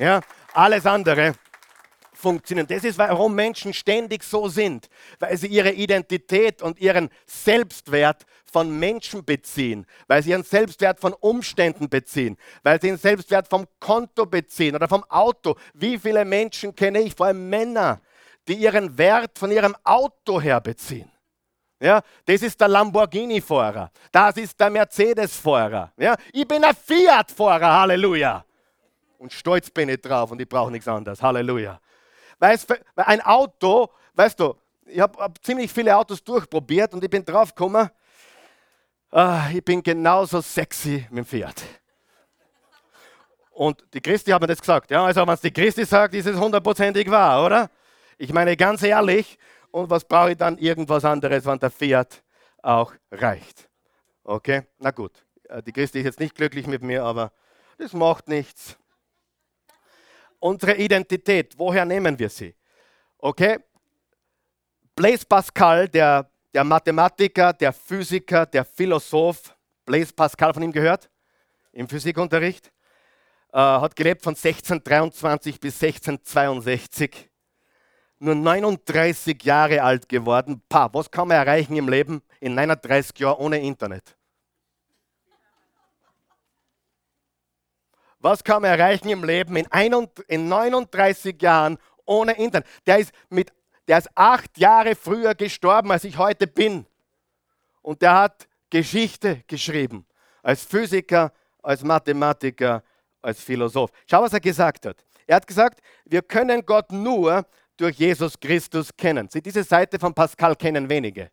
[0.02, 0.20] Ja,
[0.54, 1.36] alles andere
[2.12, 2.66] funktionieren.
[2.66, 8.80] Das ist, warum Menschen ständig so sind, weil sie ihre Identität und ihren Selbstwert von
[8.80, 14.26] Menschen beziehen, weil sie ihren Selbstwert von Umständen beziehen, weil sie ihren Selbstwert vom Konto
[14.26, 15.56] beziehen oder vom Auto.
[15.76, 18.02] Wie viele Menschen kenne ich, vor allem Männer,
[18.48, 21.12] die ihren Wert von ihrem Auto her beziehen?
[21.80, 23.92] Ja, das ist der Lamborghini-Fahrer.
[24.12, 25.94] Das ist der Mercedes-Fahrer.
[25.96, 27.82] Ja, ich bin ein Fiat-Fahrer.
[27.82, 28.44] Halleluja.
[29.22, 31.22] Und stolz bin ich drauf und ich brauche nichts anderes.
[31.22, 31.80] Halleluja.
[32.40, 32.58] Weil
[32.96, 34.56] ein Auto, weißt du,
[34.88, 37.88] ich habe hab ziemlich viele Autos durchprobiert und ich bin drauf gekommen,
[39.12, 41.62] ah, ich bin genauso sexy mit dem Fiat.
[43.52, 44.90] Und die Christi mir das gesagt.
[44.90, 47.70] Ja, also wenn es die Christi sagt, ist es hundertprozentig wahr, oder?
[48.18, 49.38] Ich meine ganz ehrlich,
[49.70, 52.24] und was brauche ich dann irgendwas anderes, wenn der Fiat
[52.64, 53.70] auch reicht?
[54.24, 55.12] Okay, na gut.
[55.48, 57.32] Äh, die Christi ist jetzt nicht glücklich mit mir, aber
[57.78, 58.80] das macht nichts
[60.42, 62.54] unsere Identität, woher nehmen wir sie?
[63.18, 63.60] Okay?
[64.96, 71.10] Blaise Pascal, der, der Mathematiker, der Physiker, der Philosoph, Blaise Pascal von ihm gehört
[71.72, 72.72] im Physikunterricht,
[73.54, 77.30] äh, hat gelebt von 1623 bis 1662.
[78.20, 80.62] Nur 39 Jahre alt geworden.
[80.70, 84.16] Pa, was kann man erreichen im Leben in 39 Jahren ohne Internet?
[88.22, 92.68] Was kann man erreichen im Leben in, 39 Jahren ohne Internet?
[92.86, 93.52] Der ist, mit,
[93.88, 96.86] der ist acht Jahre früher gestorben, als ich heute bin.
[97.82, 100.06] Und der hat Geschichte geschrieben.
[100.44, 102.84] Als Physiker, als Mathematiker,
[103.22, 103.92] als Philosoph.
[104.10, 105.04] Schau, was er gesagt hat.
[105.26, 107.46] Er hat gesagt, wir können Gott nur
[107.78, 109.28] durch Jesus Christus kennen.
[109.30, 111.32] Sie, diese Seite von Pascal kennen wenige.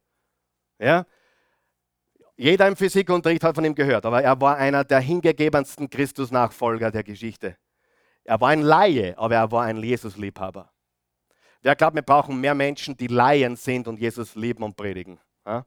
[0.79, 1.05] Ja?
[2.41, 7.03] Jeder im Physikunterricht hat von ihm gehört, aber er war einer der hingegebensten Christus-Nachfolger der
[7.03, 7.57] Geschichte.
[8.23, 10.71] Er war ein Laie, aber er war ein Jesus-Liebhaber.
[11.63, 15.19] Wer glaubt, wir brauchen mehr Menschen, die Laien sind und Jesus lieben und predigen?
[15.45, 15.67] Ja?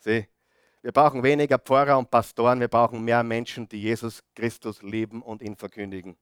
[0.00, 0.26] Sieh,
[0.82, 5.40] wir brauchen weniger Pfarrer und Pastoren, wir brauchen mehr Menschen, die Jesus Christus lieben und
[5.40, 6.16] ihn verkündigen.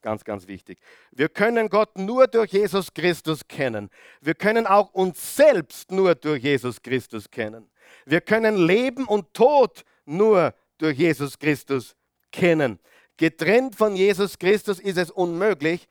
[0.00, 0.78] Ganz, ganz wichtig.
[1.10, 3.90] Wir können Gott nur durch Jesus Christus kennen.
[4.22, 7.70] Wir können auch uns selbst nur durch Jesus Christus kennen.
[8.04, 11.96] Wir können Leben und Tod nur durch Jesus Christus
[12.30, 12.78] kennen.
[13.16, 15.88] Getrennt von Jesus Christus ist es unmöglich,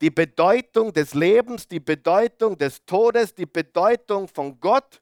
[0.00, 5.00] die Bedeutung des Lebens, die Bedeutung des Todes, die Bedeutung von Gott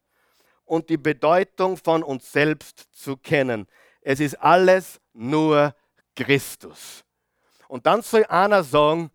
[0.65, 3.67] und die Bedeutung von uns selbst zu kennen.
[4.01, 5.75] Es ist alles nur
[6.15, 7.05] Christus.
[7.67, 9.11] Und dann soll einer sagen,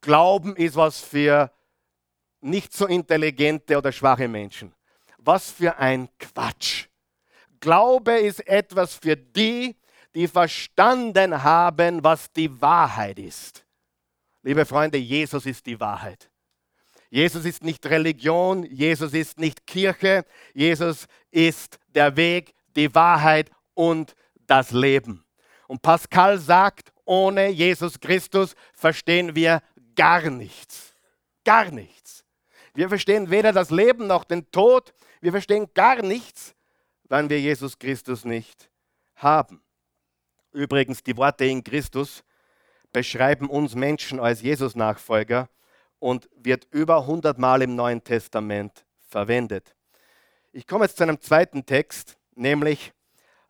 [0.00, 1.52] Glauben ist was für
[2.40, 4.72] nicht so intelligente oder schwache Menschen.
[5.28, 6.86] Was für ein Quatsch.
[7.60, 9.76] Glaube ist etwas für die,
[10.14, 13.66] die verstanden haben, was die Wahrheit ist.
[14.42, 16.30] Liebe Freunde, Jesus ist die Wahrheit.
[17.10, 24.14] Jesus ist nicht Religion, Jesus ist nicht Kirche, Jesus ist der Weg, die Wahrheit und
[24.46, 25.26] das Leben.
[25.66, 29.60] Und Pascal sagt, ohne Jesus Christus verstehen wir
[29.94, 30.94] gar nichts.
[31.44, 32.24] Gar nichts.
[32.72, 36.54] Wir verstehen weder das Leben noch den Tod, wir verstehen gar nichts,
[37.08, 38.70] wenn wir Jesus Christus nicht
[39.16, 39.62] haben.
[40.52, 42.22] Übrigens, die Worte in Christus
[42.92, 45.48] beschreiben uns Menschen als Jesus-Nachfolger
[45.98, 49.74] und wird über 100 Mal im Neuen Testament verwendet.
[50.52, 52.92] Ich komme jetzt zu einem zweiten Text, nämlich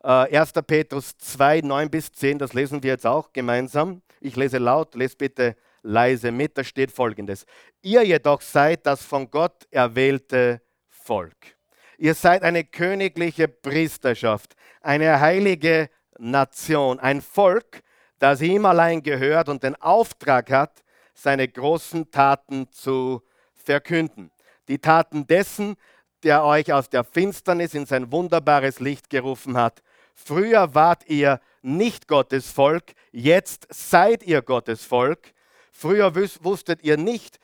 [0.03, 0.53] äh, 1.
[0.67, 2.39] Petrus 2, 9 bis 10.
[2.39, 4.01] Das lesen wir jetzt auch gemeinsam.
[4.19, 6.57] Ich lese laut, lese bitte leise mit.
[6.57, 7.45] Da steht folgendes.
[7.81, 11.58] Ihr jedoch seid das von Gott erwählte Volk
[12.01, 17.83] Ihr seid eine königliche Priesterschaft, eine heilige Nation, ein Volk,
[18.19, 20.81] das ihm allein gehört und den Auftrag hat,
[21.13, 23.21] seine großen Taten zu
[23.53, 24.31] verkünden.
[24.69, 25.75] Die Taten dessen,
[26.23, 29.83] der euch aus der Finsternis in sein wunderbares Licht gerufen hat.
[30.15, 35.33] Früher wart ihr nicht Gottes Volk, jetzt seid ihr Gottes Volk.
[35.73, 37.39] Früher wusstet ihr nicht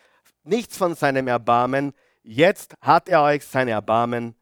[0.45, 4.33] nichts von seinem Erbarmen, jetzt hat er euch sein Erbarmen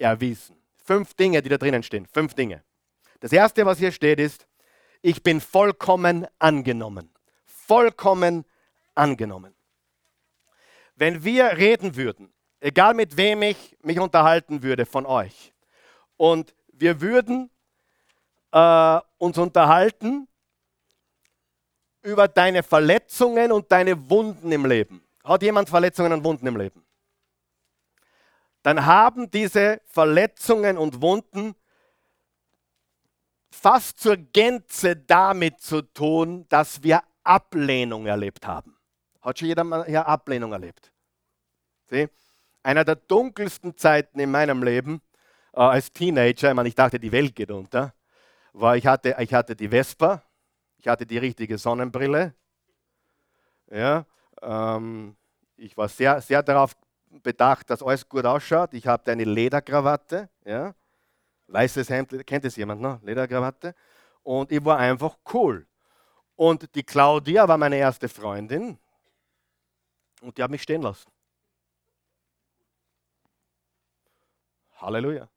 [0.00, 0.56] erwiesen.
[0.84, 2.06] Fünf Dinge, die da drinnen stehen.
[2.06, 2.62] Fünf Dinge.
[3.20, 4.46] Das erste, was hier steht, ist,
[5.02, 7.10] ich bin vollkommen angenommen.
[7.44, 8.44] Vollkommen
[8.94, 9.54] angenommen.
[10.96, 15.52] Wenn wir reden würden, egal mit wem ich mich unterhalten würde von euch,
[16.16, 17.50] und wir würden
[18.52, 20.28] äh, uns unterhalten
[22.02, 25.02] über deine Verletzungen und deine Wunden im Leben.
[25.24, 26.84] Hat jemand Verletzungen und Wunden im Leben?
[28.62, 31.54] Dann haben diese Verletzungen und Wunden
[33.50, 38.76] fast zur Gänze damit zu tun, dass wir Ablehnung erlebt haben.
[39.20, 40.92] Hat schon jeder mal hier Ablehnung erlebt?
[41.90, 42.08] Sieh?
[42.62, 45.00] Einer der dunkelsten Zeiten in meinem Leben
[45.52, 47.94] äh, als Teenager, ich, meine, ich dachte, die Welt geht unter,
[48.52, 50.22] war, ich hatte, ich hatte die Vespa,
[50.78, 52.34] ich hatte die richtige Sonnenbrille,
[53.70, 54.04] ja,
[54.42, 55.16] ähm,
[55.56, 56.74] ich war sehr, sehr darauf
[57.10, 58.74] bedacht, dass alles gut ausschaut.
[58.74, 60.74] Ich habe eine Lederkrawatte, ja,
[61.48, 63.02] weißes Hemd, kennt es jemand noch?
[63.02, 63.74] Lederkrawatte.
[64.22, 65.66] Und ich war einfach cool.
[66.36, 68.78] Und die Claudia war meine erste Freundin
[70.22, 71.10] und die hat mich stehen lassen.
[74.78, 75.28] Halleluja.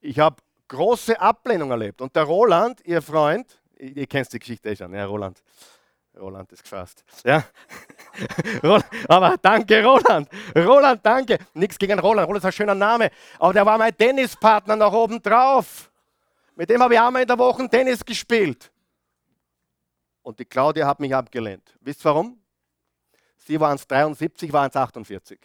[0.00, 0.36] Ich habe
[0.68, 2.00] große Ablehnung erlebt.
[2.00, 5.42] Und der Roland, ihr Freund, ihr kennt die Geschichte eh schon, ja, Roland.
[6.18, 7.04] Roland ist gefasst.
[7.24, 7.44] Ja.
[9.08, 10.28] aber danke, Roland.
[10.54, 11.38] Roland, danke.
[11.54, 12.28] Nichts gegen Roland.
[12.28, 13.10] Roland ist ein schöner Name.
[13.38, 15.90] Aber der war mein Tennispartner noch oben drauf.
[16.54, 18.70] Mit dem habe ich einmal in der Woche Tennis gespielt.
[20.22, 21.76] Und die Claudia hat mich abgelehnt.
[21.80, 22.38] Wisst ihr warum?
[23.38, 25.38] Sie war 1,73, war 1,48.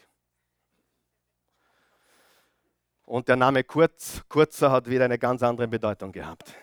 [3.05, 6.53] Und der Name Kurz, Kurzer hat wieder eine ganz andere Bedeutung gehabt.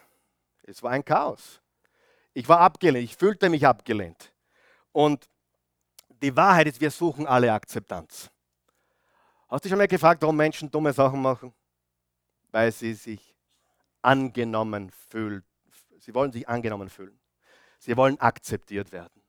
[0.62, 1.60] Es war ein Chaos.
[2.34, 4.32] Ich war abgelehnt, ich fühlte mich abgelehnt.
[4.92, 5.28] Und
[6.22, 8.30] die Wahrheit ist, wir suchen alle Akzeptanz.
[9.48, 11.54] Hast du schon mal gefragt, warum Menschen dumme Sachen machen?
[12.50, 13.36] Weil sie sich
[14.02, 15.44] angenommen fühlen.
[15.98, 17.18] Sie wollen sich angenommen fühlen.
[17.78, 19.22] Sie wollen akzeptiert werden.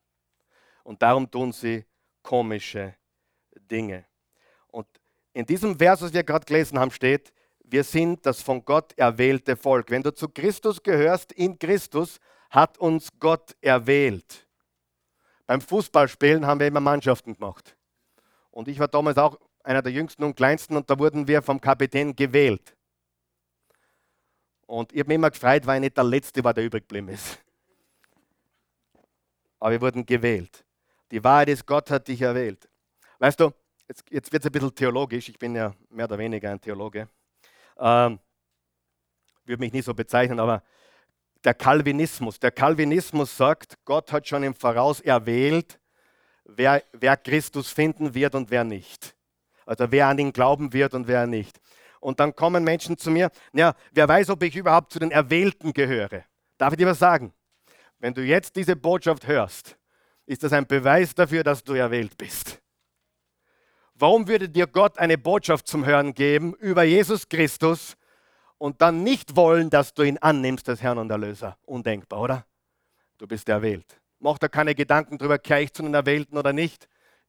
[0.84, 1.86] Und darum tun sie
[2.24, 2.96] komische
[3.70, 4.06] Dinge.
[4.68, 4.88] Und
[5.34, 9.56] in diesem Vers, was wir gerade gelesen haben, steht, wir sind das von Gott erwählte
[9.56, 9.90] Volk.
[9.90, 12.20] Wenn du zu Christus gehörst, in Christus
[12.56, 14.48] hat uns Gott erwählt.
[15.46, 17.76] Beim Fußballspielen haben wir immer Mannschaften gemacht.
[18.50, 21.60] Und ich war damals auch einer der jüngsten und kleinsten und da wurden wir vom
[21.60, 22.76] Kapitän gewählt.
[24.66, 27.10] Und ich habe mich immer gefreut, weil ich nicht der Letzte war, der übrig geblieben
[27.10, 27.40] ist.
[29.60, 30.66] Aber wir wurden gewählt.
[31.12, 32.68] Die Wahrheit ist, Gott hat dich erwählt.
[33.20, 33.52] Weißt du,
[33.88, 35.30] jetzt, jetzt wird es ein bisschen theologisch.
[35.30, 37.10] Ich bin ja mehr oder weniger ein Theologe.
[37.78, 38.20] Ähm,
[39.44, 40.64] würde mich nicht so bezeichnen, aber
[41.46, 42.40] der Calvinismus.
[42.40, 45.80] Der Calvinismus sagt, Gott hat schon im Voraus erwählt,
[46.44, 49.16] wer, wer Christus finden wird und wer nicht.
[49.66, 51.60] Also wer an ihn glauben wird und wer nicht.
[52.00, 55.74] Und dann kommen Menschen zu mir, ja, wer weiß, ob ich überhaupt zu den Erwählten
[55.74, 56.24] gehöre.
[56.58, 57.34] Darf ich dir was sagen?
[58.00, 59.78] Wenn du jetzt diese Botschaft hörst,
[60.26, 62.62] ist das ein Beweis dafür, dass du erwählt bist.
[63.96, 67.96] Warum würde dir Gott eine Botschaft zum Hören geben über Jesus Christus,
[68.58, 71.58] und dann nicht wollen, dass du ihn annimmst als Herrn und Erlöser.
[71.64, 72.46] Undenkbar, oder?
[73.18, 74.00] Du bist erwählt.
[74.20, 76.88] Mach dir keine Gedanken darüber, kehre ich zu den Erwählten oder nicht.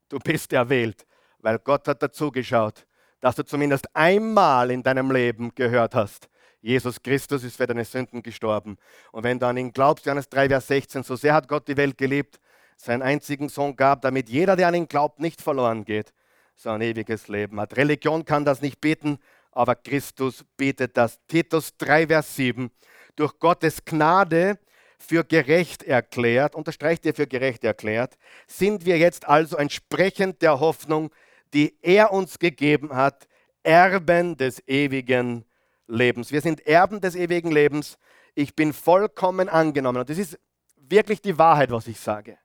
[0.09, 1.07] Du bist erwählt,
[1.39, 2.87] weil Gott hat dazu geschaut,
[3.21, 6.29] dass du zumindest einmal in deinem Leben gehört hast.
[6.61, 8.77] Jesus Christus ist für deine Sünden gestorben.
[9.12, 11.77] Und wenn du an ihn glaubst, Johannes 3, Vers 16, so sehr hat Gott die
[11.77, 12.41] Welt geliebt,
[12.77, 16.12] seinen einzigen Sohn gab, damit jeder, der an ihn glaubt, nicht verloren geht,
[16.57, 17.77] sondern ewiges Leben hat.
[17.77, 19.19] Religion kann das nicht bieten,
[19.57, 21.19] aber Christus bietet das.
[21.27, 22.71] Titus 3, Vers 7.
[23.16, 24.59] Durch Gottes Gnade
[24.99, 31.11] für gerecht erklärt, unterstreicht ihr für gerecht erklärt, sind wir jetzt also entsprechend der Hoffnung,
[31.55, 33.27] die er uns gegeben hat,
[33.62, 35.45] Erben des ewigen
[35.87, 36.33] Lebens.
[36.33, 37.99] Wir sind Erben des ewigen Lebens.
[38.35, 40.01] Ich bin vollkommen angenommen.
[40.01, 40.38] Und das ist
[40.77, 42.38] wirklich die Wahrheit, was ich sage.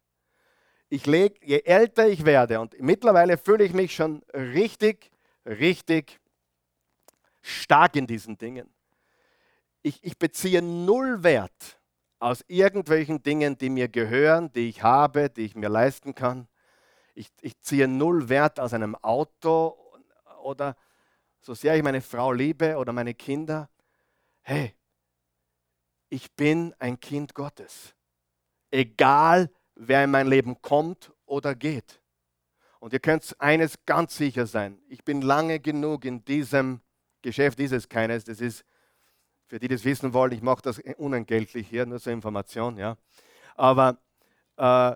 [0.87, 5.11] Ich leg, je älter ich werde, und mittlerweile fühle ich mich schon richtig,
[5.45, 6.21] richtig
[7.41, 8.73] stark in diesen Dingen.
[9.81, 11.79] Ich, ich beziehe null Wert
[12.19, 16.47] aus irgendwelchen Dingen, die mir gehören, die ich habe, die ich mir leisten kann.
[17.15, 19.75] Ich, ich ziehe null Wert aus einem Auto
[20.43, 20.75] oder
[21.41, 23.69] so sehr ich meine Frau liebe oder meine Kinder.
[24.43, 24.75] Hey,
[26.09, 27.95] ich bin ein Kind Gottes.
[28.69, 32.01] Egal, wer in mein Leben kommt oder geht.
[32.79, 34.79] Und ihr könnt eines ganz sicher sein.
[34.87, 36.81] Ich bin lange genug in diesem
[37.21, 38.23] Geschäft ist es keines.
[38.23, 38.63] Das ist,
[39.47, 42.77] für die das wissen wollen, ich mache das unentgeltlich hier, nur zur Information.
[42.77, 42.97] Ja.
[43.55, 43.97] Aber
[44.57, 44.95] äh,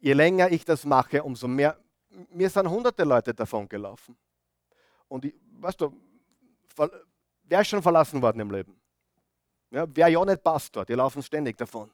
[0.00, 1.76] je länger ich das mache, umso mehr.
[2.30, 4.16] Mir sind hunderte Leute davon gelaufen.
[5.08, 5.94] Und ich, weißt du,
[7.44, 8.80] wer ist schon verlassen worden im Leben?
[9.70, 11.90] Ja, wer ja nicht Pastor, die laufen ständig davon.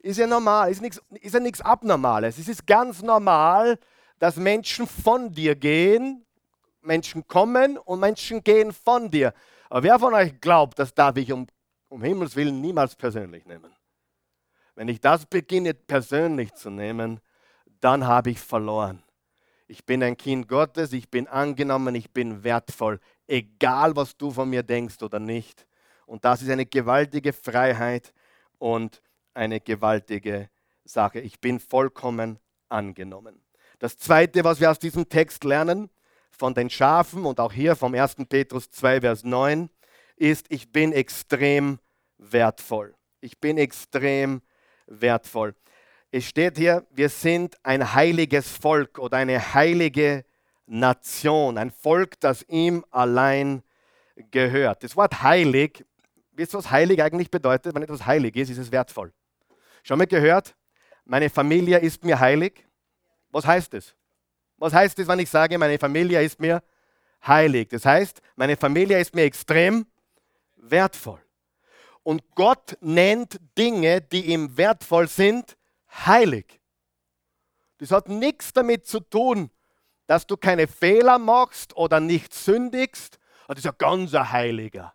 [0.00, 2.38] Ist ja normal, ist, nix, ist ja nichts Abnormales.
[2.38, 3.78] Es ist ganz normal,
[4.18, 6.24] dass Menschen von dir gehen,
[6.82, 9.32] Menschen kommen und Menschen gehen von dir.
[9.68, 11.46] Aber wer von euch glaubt, das darf ich um,
[11.88, 13.74] um Himmels Willen niemals persönlich nehmen?
[14.74, 17.20] Wenn ich das beginne persönlich zu nehmen,
[17.80, 19.02] dann habe ich verloren.
[19.66, 24.50] Ich bin ein Kind Gottes, ich bin angenommen, ich bin wertvoll, egal was du von
[24.50, 25.66] mir denkst oder nicht.
[26.06, 28.12] Und das ist eine gewaltige Freiheit
[28.58, 29.00] und
[29.32, 30.50] eine gewaltige
[30.84, 31.20] Sache.
[31.20, 33.40] Ich bin vollkommen angenommen.
[33.78, 35.88] Das Zweite, was wir aus diesem Text lernen,
[36.30, 38.16] von den Schafen und auch hier vom 1.
[38.28, 39.68] Petrus 2, Vers 9,
[40.16, 41.78] ist, ich bin extrem
[42.18, 42.94] wertvoll.
[43.20, 44.42] Ich bin extrem
[44.86, 45.54] wertvoll.
[46.10, 50.24] Es steht hier, wir sind ein heiliges Volk oder eine heilige
[50.66, 53.62] Nation, ein Volk, das ihm allein
[54.30, 54.82] gehört.
[54.82, 55.84] Das Wort heilig,
[56.32, 57.74] wisst ihr, was heilig eigentlich bedeutet?
[57.74, 59.12] Wenn etwas heilig ist, ist es wertvoll.
[59.82, 60.56] Schon mal gehört?
[61.04, 62.66] Meine Familie ist mir heilig.
[63.30, 63.94] Was heißt es?
[64.60, 66.62] Was heißt es, wenn ich sage, meine Familie ist mir
[67.26, 67.70] heilig?
[67.70, 69.86] Das heißt, meine Familie ist mir extrem
[70.56, 71.20] wertvoll.
[72.02, 75.56] Und Gott nennt Dinge, die ihm wertvoll sind,
[76.06, 76.60] heilig.
[77.78, 79.50] Das hat nichts damit zu tun,
[80.06, 83.18] dass du keine Fehler machst oder nicht sündigst.
[83.48, 84.92] Das ist ja ganz ein Heiliger.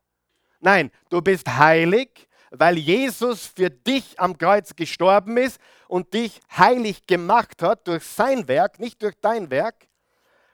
[0.59, 7.05] Nein, du bist heilig, weil Jesus für dich am Kreuz gestorben ist und dich heilig
[7.07, 9.87] gemacht hat durch sein Werk, nicht durch dein Werk.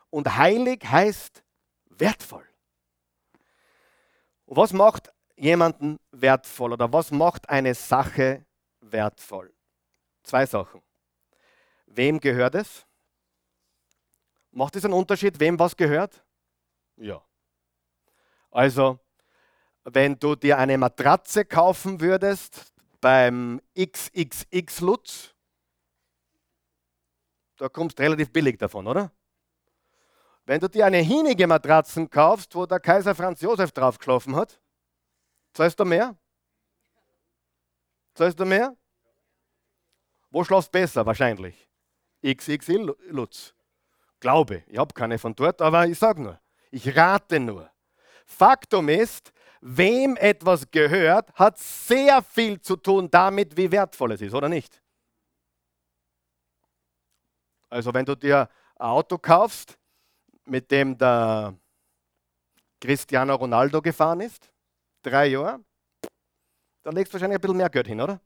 [0.10, 1.44] Und heilig heißt
[1.86, 2.46] wertvoll.
[4.46, 8.46] Was macht jemanden wertvoll oder was macht eine Sache
[8.82, 9.54] wertvoll?
[10.24, 10.82] Zwei Sachen.
[11.86, 12.86] Wem gehört es?
[14.52, 16.22] Macht es einen Unterschied, wem was gehört?
[16.98, 17.22] Ja.
[18.52, 19.00] Also,
[19.86, 22.72] wenn du dir eine Matratze kaufen würdest
[23.02, 25.36] beim XXX Lutz,
[27.58, 29.12] da kommst du relativ billig davon, oder?
[30.46, 34.60] Wenn du dir eine hinige Matratzen kaufst, wo der Kaiser Franz Josef draufgeschlafen hat,
[35.54, 36.16] zahlst du mehr?
[38.14, 38.76] Zahlst du mehr?
[40.30, 41.06] Wo schläfst besser?
[41.06, 41.70] Wahrscheinlich.
[42.26, 43.54] XXL Lutz.
[44.20, 44.64] Glaube.
[44.68, 46.40] Ich habe keine von dort, aber ich sage nur.
[46.72, 47.70] Ich rate nur.
[48.26, 54.34] Faktum ist, wem etwas gehört, hat sehr viel zu tun damit, wie wertvoll es ist,
[54.34, 54.82] oder nicht?
[57.70, 59.78] Also wenn du dir ein Auto kaufst,
[60.46, 61.56] mit dem der
[62.82, 64.52] Cristiano Ronaldo gefahren ist,
[65.04, 65.64] drei Jahre,
[66.84, 68.20] dann legst du wahrscheinlich ein bisschen mehr Geld hin, oder?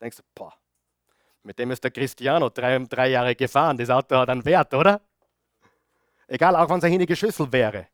[0.00, 0.54] Denkst du, boah,
[1.42, 3.76] mit dem ist der Cristiano drei, drei Jahre gefahren.
[3.76, 5.00] Das Auto hat einen Wert, oder?
[6.26, 7.86] Egal, auch wenn es eine hinige Schüssel wäre.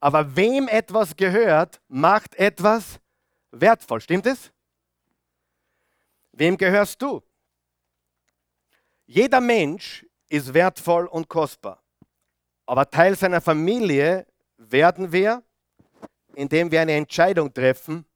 [0.00, 2.98] Aber wem etwas gehört, macht etwas
[3.50, 4.00] wertvoll.
[4.00, 4.50] Stimmt es?
[6.32, 7.22] Wem gehörst du?
[9.04, 11.82] Jeder Mensch ist wertvoll und kostbar.
[12.64, 14.26] Aber Teil seiner Familie
[14.56, 15.42] werden wir,
[16.34, 18.06] indem wir eine Entscheidung treffen,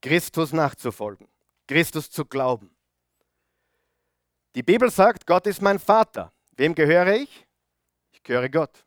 [0.00, 1.28] Christus nachzufolgen,
[1.68, 2.74] Christus zu glauben.
[4.54, 6.32] Die Bibel sagt, Gott ist mein Vater.
[6.52, 7.46] Wem gehöre ich?
[8.10, 8.84] Ich gehöre Gott.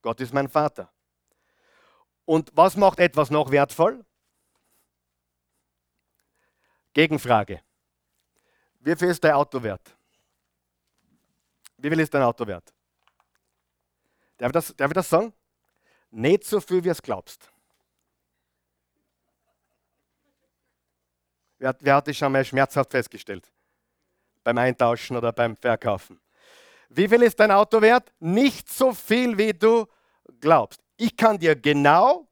[0.00, 0.93] Gott ist mein Vater.
[2.24, 4.04] Und was macht etwas noch wertvoll?
[6.92, 7.62] Gegenfrage.
[8.80, 9.96] Wie viel ist dein Auto wert?
[11.76, 12.72] Wie viel ist dein Auto wert?
[14.38, 15.32] Darf ich das, darf ich das sagen?
[16.10, 17.50] Nicht so viel, wie es glaubst.
[21.58, 23.50] Wer, wer hat das schon mal schmerzhaft festgestellt?
[24.44, 26.20] beim Eintauschen oder beim Verkaufen.
[26.90, 28.12] Wie viel ist dein Auto wert?
[28.20, 29.86] Nicht so viel, wie du
[30.38, 30.83] glaubst.
[30.96, 32.28] Ich kann dir genau,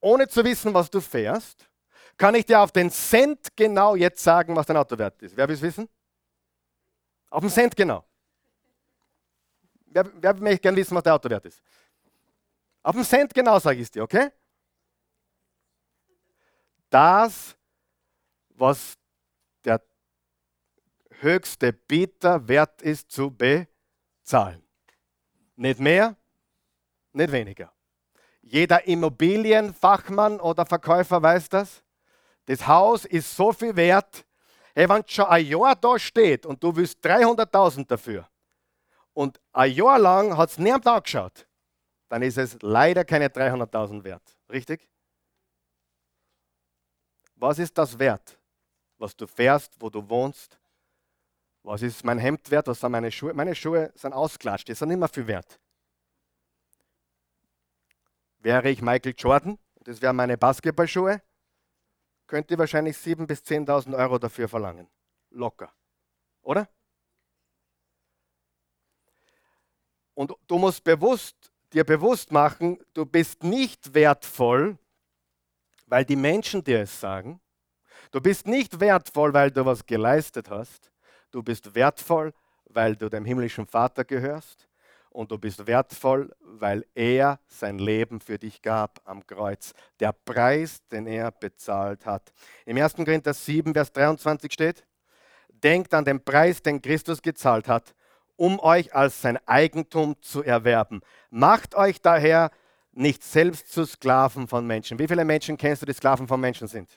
[0.00, 1.68] ohne zu wissen, was du fährst,
[2.16, 5.36] kann ich dir auf den Cent genau jetzt sagen, was dein Auto wert ist.
[5.36, 5.88] Wer will es wissen?
[7.30, 8.04] Auf den Cent genau.
[9.86, 11.62] Wer, wer möchte gerne wissen, was der Auto wert ist?
[12.82, 14.30] Auf den Cent genau sage ich es dir, okay?
[16.90, 17.56] Das,
[18.50, 18.96] was
[19.64, 19.82] der
[21.20, 24.62] höchste Bieter wert ist zu bezahlen.
[25.56, 26.16] Nicht mehr,
[27.18, 27.72] nicht weniger.
[28.40, 31.82] Jeder Immobilienfachmann oder Verkäufer weiß das.
[32.46, 34.24] Das Haus ist so viel wert,
[34.74, 38.26] hey, wenn es schon ein Jahr da steht und du willst 300.000 dafür
[39.12, 41.46] und ein Jahr lang hat es niemand angeschaut,
[42.08, 44.22] dann ist es leider keine 300.000 wert.
[44.50, 44.88] Richtig?
[47.34, 48.38] Was ist das wert,
[48.96, 50.58] was du fährst, wo du wohnst,
[51.62, 52.66] was ist mein Hemd wert?
[52.66, 53.34] Was sind meine Schuhe?
[53.34, 55.60] Meine Schuhe sind ausklatscht, die sind mehr viel wert.
[58.38, 61.20] Wäre ich Michael Jordan, das wären meine Basketballschuhe,
[62.26, 64.88] könnte ich wahrscheinlich 7.000 bis 10.000 Euro dafür verlangen.
[65.30, 65.72] Locker.
[66.42, 66.68] Oder?
[70.14, 74.78] Und du musst bewusst, dir bewusst machen, du bist nicht wertvoll,
[75.86, 77.40] weil die Menschen dir es sagen.
[78.10, 80.90] Du bist nicht wertvoll, weil du was geleistet hast.
[81.30, 82.32] Du bist wertvoll,
[82.64, 84.67] weil du dem himmlischen Vater gehörst
[85.10, 89.72] und du bist wertvoll, weil er sein Leben für dich gab am Kreuz.
[90.00, 92.32] Der Preis, den er bezahlt hat.
[92.66, 92.94] Im 1.
[92.94, 94.86] Korinther 7, Vers 23 steht,
[95.48, 97.94] denkt an den Preis, den Christus gezahlt hat,
[98.36, 101.00] um euch als sein Eigentum zu erwerben.
[101.30, 102.50] Macht euch daher
[102.92, 104.98] nicht selbst zu Sklaven von Menschen.
[104.98, 106.88] Wie viele Menschen kennst du, die Sklaven von Menschen sind?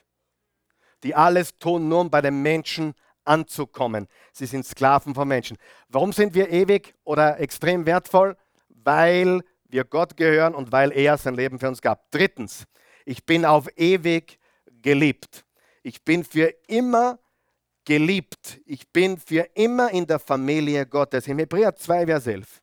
[1.02, 2.94] Die alles tun, nur um bei den Menschen
[3.24, 4.08] anzukommen.
[4.32, 5.56] Sie sind Sklaven von Menschen.
[5.88, 8.36] Warum sind wir ewig oder extrem wertvoll?
[8.68, 12.10] Weil wir Gott gehören und weil er sein Leben für uns gab.
[12.10, 12.64] Drittens,
[13.04, 14.38] ich bin auf ewig
[14.82, 15.44] geliebt.
[15.82, 17.18] Ich bin für immer
[17.84, 18.60] geliebt.
[18.66, 21.26] Ich bin für immer in der Familie Gottes.
[21.26, 22.62] Im Hebräer 2, Vers 11.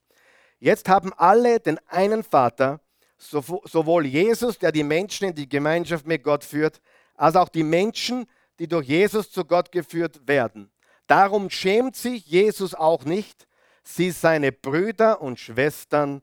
[0.58, 2.80] Jetzt haben alle den einen Vater,
[3.18, 6.80] sowohl Jesus, der die Menschen in die Gemeinschaft mit Gott führt,
[7.16, 8.30] als auch die Menschen, die
[8.68, 10.70] durch Jesus zu Gott geführt werden.
[11.06, 13.48] Darum schämt sich Jesus auch nicht,
[13.82, 16.22] sie seine Brüder und Schwestern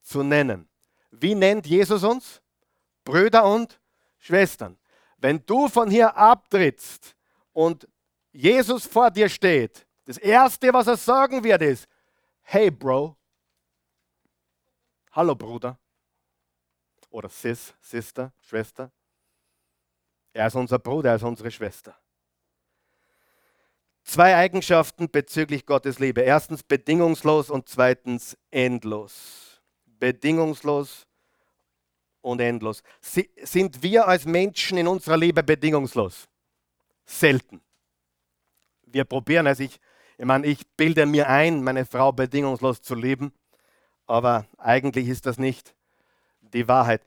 [0.00, 0.68] zu nennen.
[1.10, 2.40] Wie nennt Jesus uns?
[3.04, 3.80] Brüder und
[4.18, 4.78] Schwestern.
[5.16, 7.16] Wenn du von hier abtrittst
[7.52, 7.88] und
[8.30, 11.88] Jesus vor dir steht, das Erste, was er sagen wird, ist,
[12.42, 13.16] hey Bro,
[15.12, 15.78] hallo Bruder
[17.10, 18.92] oder Sis, Sister, Schwester.
[20.32, 21.96] Er ist unser Bruder, er ist unsere Schwester.
[24.04, 26.22] Zwei Eigenschaften bezüglich Gottes Liebe.
[26.22, 29.60] Erstens bedingungslos und zweitens endlos.
[29.84, 31.06] Bedingungslos
[32.22, 32.82] und endlos.
[33.00, 36.26] Sind wir als Menschen in unserer Liebe bedingungslos?
[37.04, 37.60] Selten.
[38.86, 39.60] Wir probieren es.
[39.60, 39.78] Ich,
[40.16, 43.32] ich meine, ich bilde mir ein, meine Frau bedingungslos zu lieben,
[44.06, 45.74] aber eigentlich ist das nicht
[46.40, 47.02] die Wahrheit.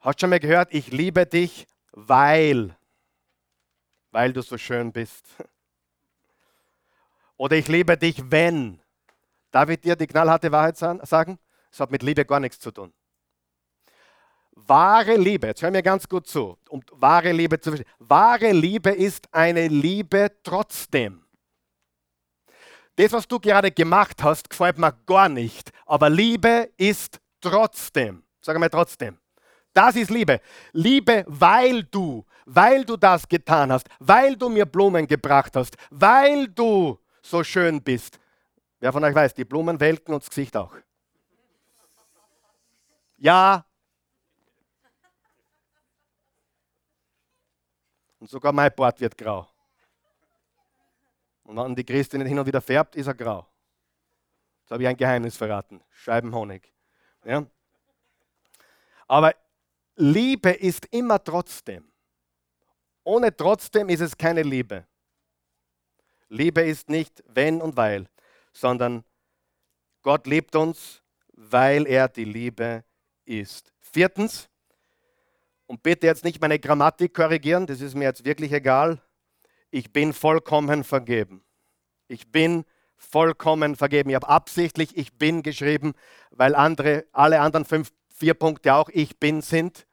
[0.00, 2.76] Hast du schon mal gehört, ich liebe dich weil,
[4.10, 5.26] weil du so schön bist.
[7.36, 8.80] Oder ich liebe dich, wenn.
[9.50, 11.38] Darf ich dir die knallharte Wahrheit sagen?
[11.72, 12.92] Es hat mit Liebe gar nichts zu tun.
[14.52, 17.90] Wahre Liebe, jetzt hör mir ganz gut zu, um wahre Liebe zu verstehen.
[17.98, 21.24] Wahre Liebe ist eine Liebe trotzdem.
[22.96, 25.70] Das, was du gerade gemacht hast, gefällt mir gar nicht.
[25.86, 28.22] Aber Liebe ist trotzdem.
[28.42, 29.18] Sag mal trotzdem.
[29.72, 30.40] Das ist Liebe.
[30.72, 36.48] Liebe, weil du, weil du das getan hast, weil du mir Blumen gebracht hast, weil
[36.48, 38.18] du so schön bist.
[38.80, 40.74] Wer von euch weiß, die Blumen welken uns Gesicht auch.
[43.18, 43.64] Ja.
[48.18, 49.46] Und sogar mein Bart wird grau.
[51.44, 53.46] Und wenn die Christin hin und wieder färbt, ist er grau.
[54.60, 55.82] Jetzt habe ich ein Geheimnis verraten.
[55.90, 56.72] Scheibenhonig.
[57.24, 57.44] Ja?
[59.08, 59.34] Aber
[59.96, 61.90] Liebe ist immer trotzdem.
[63.04, 64.86] Ohne trotzdem ist es keine Liebe.
[66.28, 68.08] Liebe ist nicht wenn und weil,
[68.52, 69.04] sondern
[70.02, 72.84] Gott liebt uns, weil er die Liebe
[73.24, 73.72] ist.
[73.80, 74.48] Viertens,
[75.70, 79.00] und bitte jetzt nicht meine Grammatik korrigieren, das ist mir jetzt wirklich egal.
[79.70, 81.44] Ich bin vollkommen vergeben.
[82.08, 82.64] Ich bin
[82.96, 84.10] vollkommen vergeben.
[84.10, 85.92] Ich habe absichtlich ich bin geschrieben,
[86.30, 89.86] weil andere, alle anderen fünf, vier Punkte auch ich bin sind.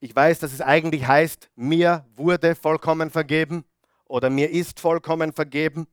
[0.00, 3.64] Ich weiß, dass es eigentlich heißt, mir wurde vollkommen vergeben
[4.06, 5.86] oder mir ist vollkommen vergeben,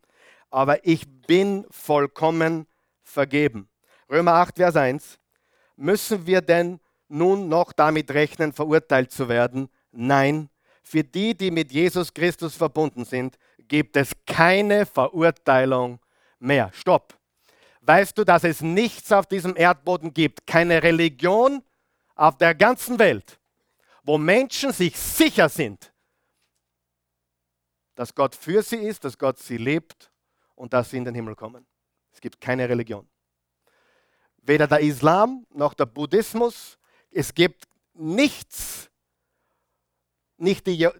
[0.50, 2.66] aber ich bin vollkommen
[3.04, 3.68] vergeben.
[4.10, 5.20] Römer 8, Vers 1.
[5.76, 6.80] Müssen wir denn
[7.10, 9.70] nun noch damit rechnen, verurteilt zu werden?
[9.92, 10.50] Nein,
[10.82, 13.38] für die, die mit Jesus Christus verbunden sind,
[13.68, 16.00] gibt es keine Verurteilung
[16.40, 16.72] mehr.
[16.74, 17.19] Stopp.
[17.82, 21.64] Weißt du, dass es nichts auf diesem Erdboden gibt, keine Religion
[22.16, 23.40] auf der ganzen Welt,
[24.04, 25.94] wo Menschen sich sicher sind,
[27.96, 30.12] dass Gott für sie ist, dass Gott sie liebt
[30.56, 31.66] und dass sie in den Himmel kommen.
[32.12, 33.08] Es gibt keine Religion.
[34.42, 36.78] Weder der Islam noch der Buddhismus.
[37.12, 38.90] Es gibt nichts.
[40.38, 40.92] Nicht die Je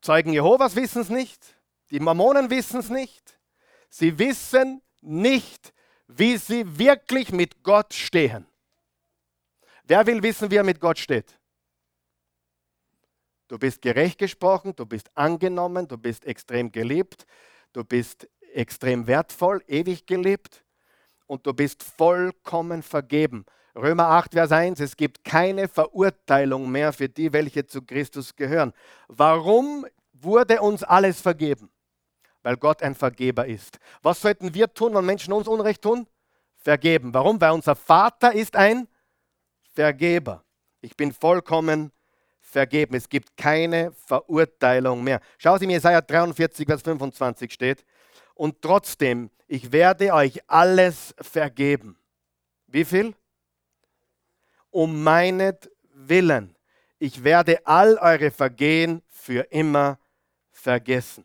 [0.00, 1.42] Zeugen Jehovas wissen es nicht.
[1.90, 3.40] Die Mormonen wissen es nicht.
[3.88, 5.72] Sie wissen nicht,
[6.08, 8.46] wie sie wirklich mit Gott stehen.
[9.84, 11.38] Wer will wissen, wie er mit Gott steht?
[13.48, 17.26] Du bist gerecht gesprochen, du bist angenommen, du bist extrem geliebt,
[17.72, 20.64] du bist extrem wertvoll, ewig geliebt
[21.26, 23.44] und du bist vollkommen vergeben.
[23.76, 28.72] Römer 8, Vers 1, es gibt keine Verurteilung mehr für die, welche zu Christus gehören.
[29.06, 31.70] Warum wurde uns alles vergeben?
[32.46, 33.80] Weil Gott ein Vergeber ist.
[34.02, 36.06] Was sollten wir tun, wenn Menschen uns Unrecht tun?
[36.58, 37.12] Vergeben.
[37.12, 37.40] Warum?
[37.40, 38.86] Weil unser Vater ist ein
[39.74, 40.44] Vergeber.
[40.80, 41.90] Ich bin vollkommen
[42.38, 42.94] vergeben.
[42.94, 45.18] Es gibt keine Verurteilung mehr.
[45.38, 47.84] Schau Sie mir, Jesaja 43, Vers 25 steht.
[48.36, 51.98] und trotzdem, ich werde euch alles vergeben.
[52.68, 53.12] Wie viel?
[54.70, 56.54] Um meinetwillen.
[57.00, 59.98] Ich werde all eure Vergehen für immer
[60.52, 61.24] vergessen.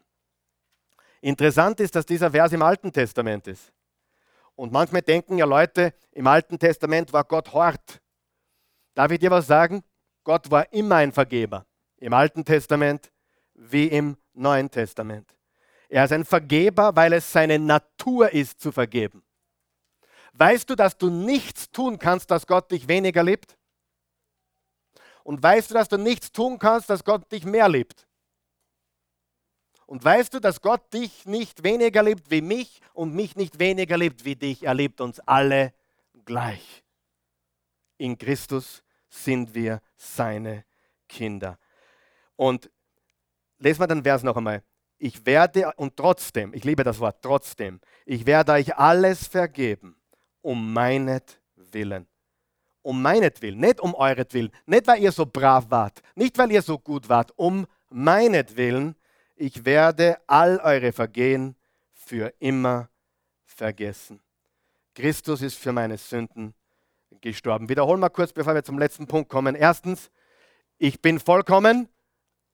[1.22, 3.72] Interessant ist, dass dieser Vers im Alten Testament ist.
[4.56, 8.02] Und manchmal denken ja Leute, im Alten Testament war Gott hart.
[8.96, 9.84] Darf ich dir was sagen?
[10.24, 11.66] Gott war immer ein Vergeber.
[11.98, 13.12] Im Alten Testament
[13.54, 15.36] wie im Neuen Testament.
[15.90, 19.24] Er ist ein Vergeber, weil es seine Natur ist zu vergeben.
[20.34, 23.58] Weißt du, dass du nichts tun kannst, dass Gott dich weniger liebt?
[25.24, 28.08] Und weißt du, dass du nichts tun kannst, dass Gott dich mehr liebt?
[29.92, 33.98] Und weißt du, dass Gott dich nicht weniger liebt wie mich und mich nicht weniger
[33.98, 34.64] liebt wie dich?
[34.64, 35.74] Er liebt uns alle
[36.24, 36.82] gleich.
[37.98, 40.64] In Christus sind wir seine
[41.10, 41.60] Kinder.
[42.38, 42.72] Und
[43.60, 44.64] lesen wir den Vers noch einmal.
[44.98, 49.98] Ich werde, und trotzdem, ich liebe das Wort, trotzdem, ich werde euch alles vergeben,
[50.40, 52.08] um meinetwillen.
[52.82, 56.80] Um meinetwillen, nicht um euretwillen, nicht weil ihr so brav wart, nicht weil ihr so
[56.80, 58.96] gut wart, um meinetwillen,
[59.42, 61.56] ich werde all eure Vergehen
[61.94, 62.90] für immer
[63.44, 64.22] vergessen.
[64.94, 66.54] Christus ist für meine Sünden
[67.22, 67.68] gestorben.
[67.68, 69.56] Wiederholen wir kurz, bevor wir zum letzten Punkt kommen.
[69.56, 70.12] Erstens,
[70.78, 71.90] ich bin vollkommen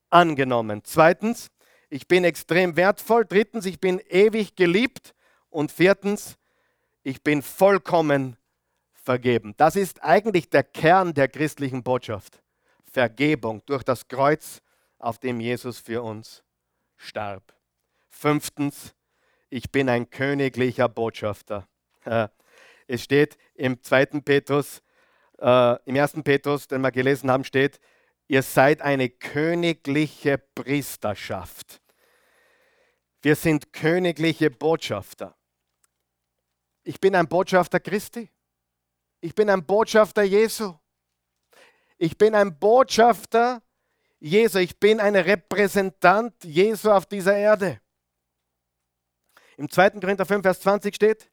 [0.08, 0.80] angenommen.
[0.82, 1.50] Zweitens,
[1.90, 3.26] ich bin extrem wertvoll.
[3.26, 5.14] Drittens, ich bin ewig geliebt.
[5.50, 6.38] Und viertens,
[7.02, 8.38] ich bin vollkommen
[8.94, 9.52] vergeben.
[9.58, 12.42] Das ist eigentlich der Kern der christlichen Botschaft.
[12.90, 14.62] Vergebung durch das Kreuz,
[14.98, 16.42] auf dem Jesus für uns
[16.98, 17.54] starb.
[18.10, 18.94] Fünftens,
[19.48, 21.66] ich bin ein königlicher Botschafter.
[22.86, 24.82] Es steht im zweiten Petrus,
[25.38, 27.80] äh, im ersten Petrus, den wir gelesen haben, steht,
[28.26, 31.80] ihr seid eine königliche Priesterschaft.
[33.22, 35.36] Wir sind königliche Botschafter.
[36.82, 38.30] Ich bin ein Botschafter Christi.
[39.20, 40.74] Ich bin ein Botschafter Jesu.
[41.98, 43.62] Ich bin ein Botschafter
[44.20, 44.58] Jesu.
[44.58, 47.80] Ich bin ein Repräsentant Jesu auf dieser Erde.
[49.56, 49.90] Im 2.
[49.90, 51.30] Korinther 5, Vers 20 steht,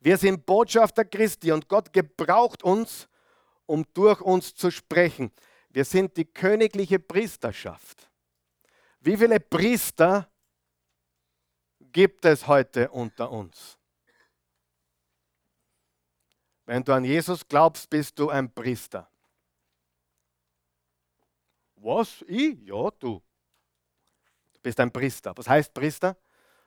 [0.00, 3.08] wir sind Botschafter Christi und Gott gebraucht uns,
[3.66, 5.32] um durch uns zu sprechen.
[5.70, 8.10] Wir sind die königliche Priesterschaft.
[9.00, 10.30] Wie viele Priester
[11.80, 13.78] gibt es heute unter uns?
[16.66, 19.10] Wenn du an Jesus glaubst, bist du ein Priester.
[21.84, 22.24] Was?
[22.26, 22.58] Ich?
[22.62, 23.22] Ja, du.
[24.54, 25.36] Du bist ein Priester.
[25.36, 26.16] Was heißt Priester?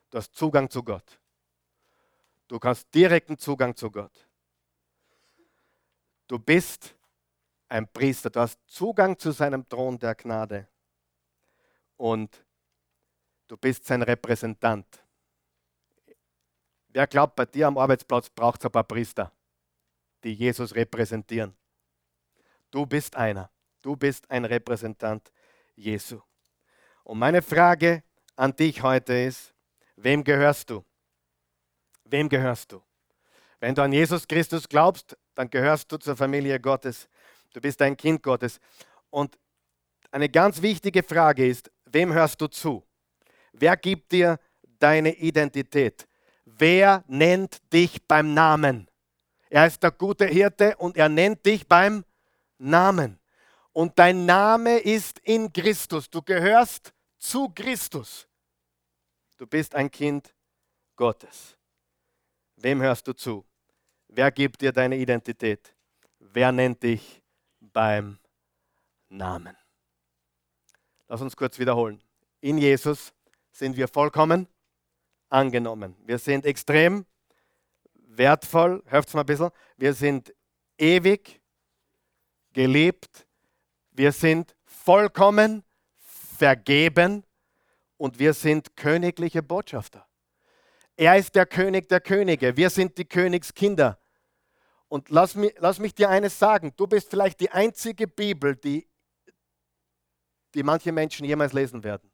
[0.08, 1.18] Du hast Zugang zu Gott.
[2.46, 4.12] Du hast direkten Zugang zu Gott.
[6.28, 6.94] Du bist
[7.68, 8.30] ein Priester.
[8.30, 10.68] Du hast Zugang zu seinem Thron der Gnade.
[11.96, 12.44] Und
[13.48, 15.04] du bist sein Repräsentant.
[16.90, 19.32] Wer glaubt, bei dir am Arbeitsplatz braucht es ein paar Priester,
[20.22, 21.56] die Jesus repräsentieren?
[22.70, 23.50] Du bist einer.
[23.82, 25.30] Du bist ein Repräsentant
[25.76, 26.20] Jesu.
[27.04, 28.02] Und meine Frage
[28.36, 29.54] an dich heute ist,
[29.96, 30.84] wem gehörst du?
[32.04, 32.82] Wem gehörst du?
[33.60, 37.08] Wenn du an Jesus Christus glaubst, dann gehörst du zur Familie Gottes.
[37.52, 38.60] Du bist ein Kind Gottes.
[39.10, 39.38] Und
[40.10, 42.84] eine ganz wichtige Frage ist, wem hörst du zu?
[43.52, 44.38] Wer gibt dir
[44.78, 46.06] deine Identität?
[46.44, 48.88] Wer nennt dich beim Namen?
[49.50, 52.04] Er ist der gute Hirte und er nennt dich beim
[52.58, 53.17] Namen
[53.78, 56.10] und dein Name ist in Christus.
[56.10, 58.26] Du gehörst zu Christus.
[59.36, 60.34] Du bist ein Kind
[60.96, 61.56] Gottes.
[62.56, 63.46] Wem hörst du zu?
[64.08, 65.76] Wer gibt dir deine Identität?
[66.18, 67.22] Wer nennt dich
[67.60, 68.18] beim
[69.10, 69.56] Namen?
[71.06, 72.02] Lass uns kurz wiederholen.
[72.40, 73.12] In Jesus
[73.52, 74.48] sind wir vollkommen
[75.28, 75.94] angenommen.
[76.04, 77.06] Wir sind extrem
[77.94, 79.50] wertvoll, hört mal ein bisschen.
[79.76, 80.34] Wir sind
[80.78, 81.40] ewig
[82.52, 83.27] geliebt
[83.98, 85.64] wir sind vollkommen
[85.98, 87.26] vergeben
[87.96, 90.06] und wir sind königliche Botschafter.
[90.96, 92.56] Er ist der König der Könige.
[92.56, 93.98] Wir sind die Königskinder.
[94.86, 96.72] Und lass mich, lass mich dir eines sagen.
[96.76, 98.88] Du bist vielleicht die einzige Bibel, die,
[100.54, 102.10] die manche Menschen jemals lesen werden.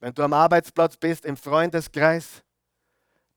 [0.00, 2.42] Wenn du am Arbeitsplatz bist, im Freundeskreis,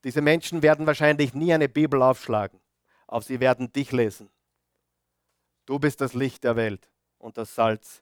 [0.05, 2.61] diese Menschen werden wahrscheinlich nie eine Bibel aufschlagen,
[3.07, 4.29] aber sie werden dich lesen.
[5.69, 6.89] Du bist das Licht der Welt
[7.19, 8.01] und das Salz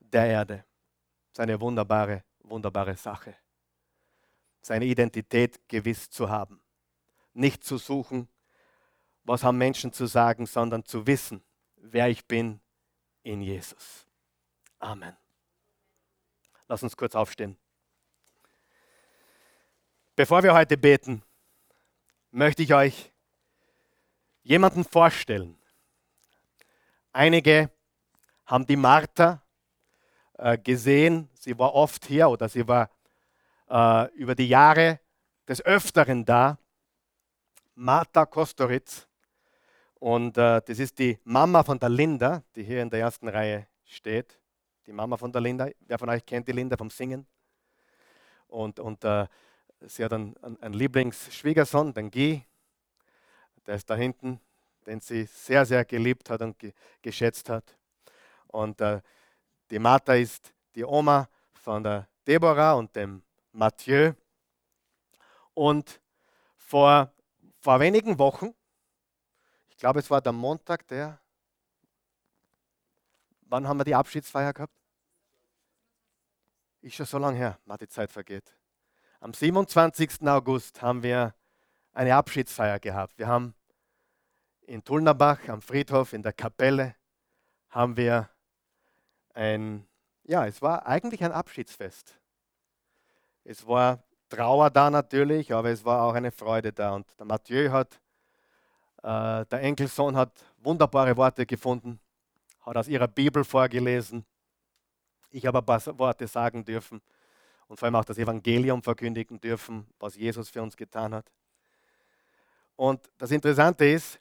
[0.00, 0.64] der Erde.
[1.28, 3.36] Das ist eine wunderbare, wunderbare Sache.
[4.62, 6.60] Seine Identität gewiss zu haben.
[7.34, 8.26] Nicht zu suchen,
[9.22, 11.44] was haben Menschen zu sagen, sondern zu wissen,
[11.76, 12.60] wer ich bin
[13.22, 14.04] in Jesus.
[14.80, 15.16] Amen.
[16.66, 17.56] Lass uns kurz aufstehen.
[20.16, 21.22] Bevor wir heute beten,
[22.32, 23.12] möchte ich euch
[24.42, 25.61] jemanden vorstellen.
[27.14, 27.70] Einige
[28.46, 29.42] haben die Martha
[30.38, 31.28] äh, gesehen.
[31.34, 32.90] Sie war oft hier oder sie war
[33.68, 34.98] äh, über die Jahre
[35.46, 36.58] des Öfteren da.
[37.74, 39.06] Martha Kostoritz.
[39.96, 43.66] Und äh, das ist die Mama von der Linda, die hier in der ersten Reihe
[43.84, 44.38] steht.
[44.86, 45.68] Die Mama von der Linda.
[45.80, 47.26] Wer von euch kennt die Linda vom Singen?
[48.48, 49.26] Und, und äh,
[49.80, 52.42] sie hat einen, einen Lieblingsschwiegersohn, den Guy.
[53.66, 54.40] Der ist da hinten,
[54.86, 57.76] den sie sehr, sehr geliebt hat und ge geschätzt hat.
[58.48, 59.00] Und äh,
[59.70, 63.22] die Martha ist die Oma von der Deborah und dem
[63.52, 64.12] Mathieu.
[65.54, 66.00] Und
[66.56, 67.12] vor,
[67.58, 68.54] vor wenigen Wochen,
[69.68, 71.20] ich glaube es war der Montag, der,
[73.42, 74.74] wann haben wir die Abschiedsfeier gehabt?
[76.80, 78.54] Ist schon so lange her, mal die Zeit vergeht.
[79.20, 80.26] Am 27.
[80.26, 81.34] August haben wir
[81.92, 83.18] eine Abschiedsfeier gehabt.
[83.18, 83.54] Wir haben
[84.72, 86.96] in Tulnerbach am Friedhof in der Kapelle
[87.68, 88.30] haben wir
[89.34, 89.86] ein,
[90.24, 92.18] ja, es war eigentlich ein Abschiedsfest.
[93.44, 96.94] Es war Trauer da natürlich, aber es war auch eine Freude da.
[96.94, 98.00] Und der Mathieu hat,
[99.02, 102.00] äh, der Enkelsohn hat wunderbare Worte gefunden,
[102.62, 104.24] hat aus ihrer Bibel vorgelesen.
[105.28, 107.02] Ich habe ein paar Worte sagen dürfen
[107.66, 111.30] und vor allem auch das Evangelium verkündigen dürfen, was Jesus für uns getan hat.
[112.74, 114.18] Und das Interessante ist,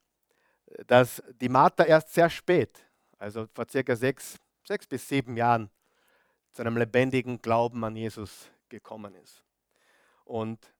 [0.87, 2.79] dass die Martha erst sehr spät,
[3.17, 5.69] also vor circa sechs, sechs bis sieben Jahren,
[6.51, 9.43] zu einem lebendigen Glauben an Jesus gekommen ist.
[10.25, 10.73] Und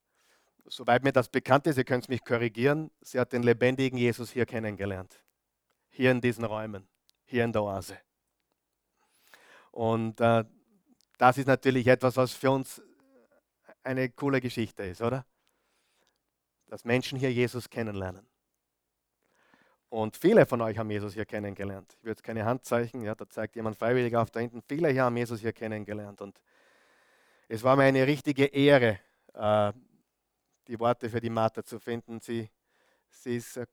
[0.66, 4.46] soweit mir das bekannt ist, ihr könnt mich korrigieren, sie hat den lebendigen Jesus hier
[4.46, 5.24] kennengelernt.
[5.90, 6.88] Hier in diesen Räumen,
[7.26, 7.98] hier in der Oase.
[9.72, 10.46] Und äh,
[11.18, 12.82] das ist natürlich etwas, was für uns
[13.84, 15.26] eine coole Geschichte ist, oder?
[16.68, 18.31] Dass Menschen hier Jesus kennenlernen.
[19.92, 21.98] Und viele von euch haben Jesus hier kennengelernt.
[21.98, 24.62] Ich würde jetzt keine Handzeichen, ja, da zeigt jemand freiwillig auf da hinten.
[24.62, 26.22] Viele hier haben Jesus hier kennengelernt.
[26.22, 26.42] Und
[27.50, 29.00] es war mir eine richtige Ehre,
[29.34, 29.74] äh,
[30.70, 32.22] die Worte für die Martha zu finden.
[32.22, 32.50] Sie,
[33.10, 33.66] sie ist äh,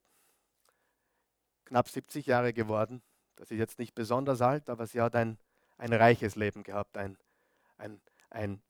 [1.66, 3.00] knapp 70 Jahre geworden.
[3.36, 5.38] Das ist jetzt nicht besonders alt, aber sie hat ein,
[5.76, 7.16] ein reiches Leben gehabt, ein,
[7.76, 8.00] ein,
[8.30, 8.60] ein,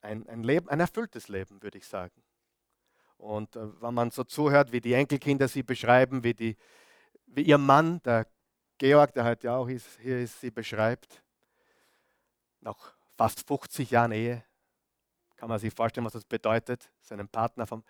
[0.00, 2.24] ein, Leben, ein erfülltes Leben, würde ich sagen.
[3.18, 6.56] Und äh, wenn man so zuhört, wie die Enkelkinder sie beschreiben, wie, die,
[7.26, 8.26] wie ihr Mann, der
[8.78, 11.22] Georg, der heute ja auch ist, hier ist, sie beschreibt,
[12.60, 14.44] nach fast 50 Jahren Ehe,
[15.36, 17.84] kann man sich vorstellen, was das bedeutet, seinen Partner, vom,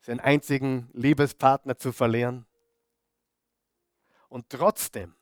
[0.00, 2.46] seinen einzigen Liebespartner zu verlieren.
[4.28, 5.14] Und trotzdem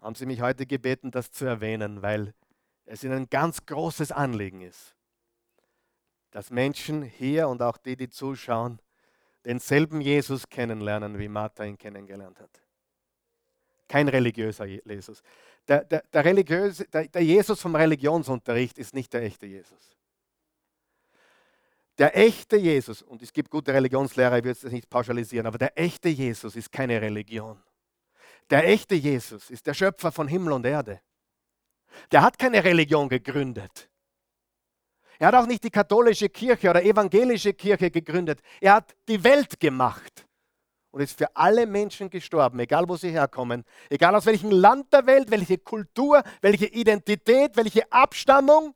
[0.00, 2.34] haben sie mich heute gebeten, das zu erwähnen, weil
[2.84, 4.95] es ihnen ein ganz großes Anliegen ist,
[6.30, 8.80] dass Menschen hier und auch die, die zuschauen,
[9.44, 12.50] denselben Jesus kennenlernen, wie Martha ihn kennengelernt hat.
[13.88, 15.22] Kein religiöser Jesus.
[15.68, 19.96] Der, der, der, religiöse, der, der Jesus vom Religionsunterricht ist nicht der echte Jesus.
[21.98, 25.78] Der echte Jesus, und es gibt gute Religionslehrer, ich würde es nicht pauschalisieren, aber der
[25.78, 27.62] echte Jesus ist keine Religion.
[28.50, 31.00] Der echte Jesus ist der Schöpfer von Himmel und Erde.
[32.12, 33.88] Der hat keine Religion gegründet.
[35.18, 38.40] Er hat auch nicht die katholische Kirche oder evangelische Kirche gegründet.
[38.60, 40.26] Er hat die Welt gemacht
[40.90, 45.06] und ist für alle Menschen gestorben, egal wo sie herkommen, egal aus welchem Land der
[45.06, 48.74] Welt, welche Kultur, welche Identität, welche Abstammung.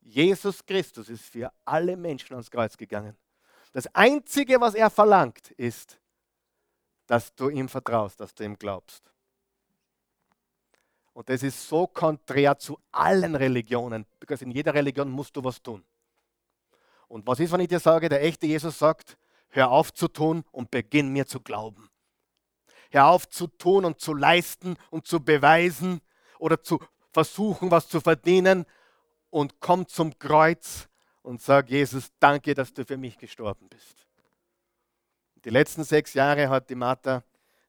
[0.00, 3.16] Jesus Christus ist für alle Menschen ans Kreuz gegangen.
[3.72, 6.00] Das Einzige, was er verlangt, ist,
[7.06, 9.12] dass du ihm vertraust, dass du ihm glaubst.
[11.12, 15.60] Und das ist so konträr zu allen Religionen, because in jeder Religion musst du was
[15.60, 15.84] tun.
[17.08, 20.44] Und was ist, wenn ich dir sage, der echte Jesus sagt, hör auf zu tun
[20.52, 21.90] und beginn mir zu glauben.
[22.90, 26.00] Hör auf zu tun und zu leisten und zu beweisen
[26.38, 26.80] oder zu
[27.12, 28.64] versuchen, was zu verdienen
[29.30, 30.88] und komm zum Kreuz
[31.22, 34.06] und sag, Jesus, danke, dass du für mich gestorben bist.
[35.44, 37.24] Die letzten sechs Jahre hat die Martha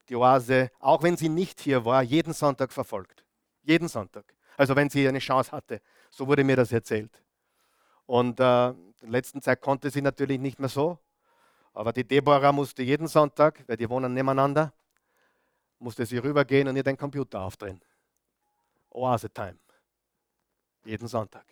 [0.09, 3.23] die Oase, auch wenn sie nicht hier war, jeden Sonntag verfolgt.
[3.63, 4.33] Jeden Sonntag.
[4.57, 5.81] Also wenn sie eine Chance hatte.
[6.09, 7.11] So wurde mir das erzählt.
[8.05, 10.99] Und äh, in letzten Zeit konnte sie natürlich nicht mehr so.
[11.73, 14.73] Aber die Deborah musste jeden Sonntag, weil die wohnen nebeneinander,
[15.79, 17.81] musste sie rübergehen und ihr den Computer aufdrehen.
[18.89, 19.57] Oase Time.
[20.83, 21.45] Jeden Sonntag.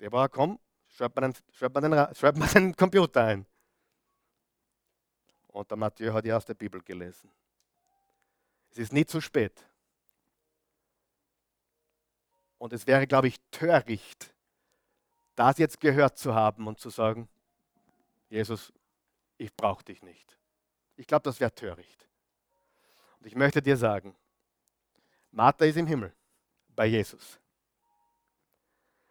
[0.00, 3.46] Deborah, komm, schreib mir den Computer ein.
[5.48, 7.30] Und der Mathieu hat ja aus der Bibel gelesen.
[8.70, 9.64] Es ist nie zu spät.
[12.64, 14.32] Und es wäre, glaube ich, töricht,
[15.34, 17.28] das jetzt gehört zu haben und zu sagen,
[18.30, 18.72] Jesus,
[19.36, 20.38] ich brauche dich nicht.
[20.96, 22.08] Ich glaube, das wäre töricht.
[23.18, 24.16] Und ich möchte dir sagen,
[25.30, 26.14] Martha ist im Himmel
[26.68, 27.38] bei Jesus.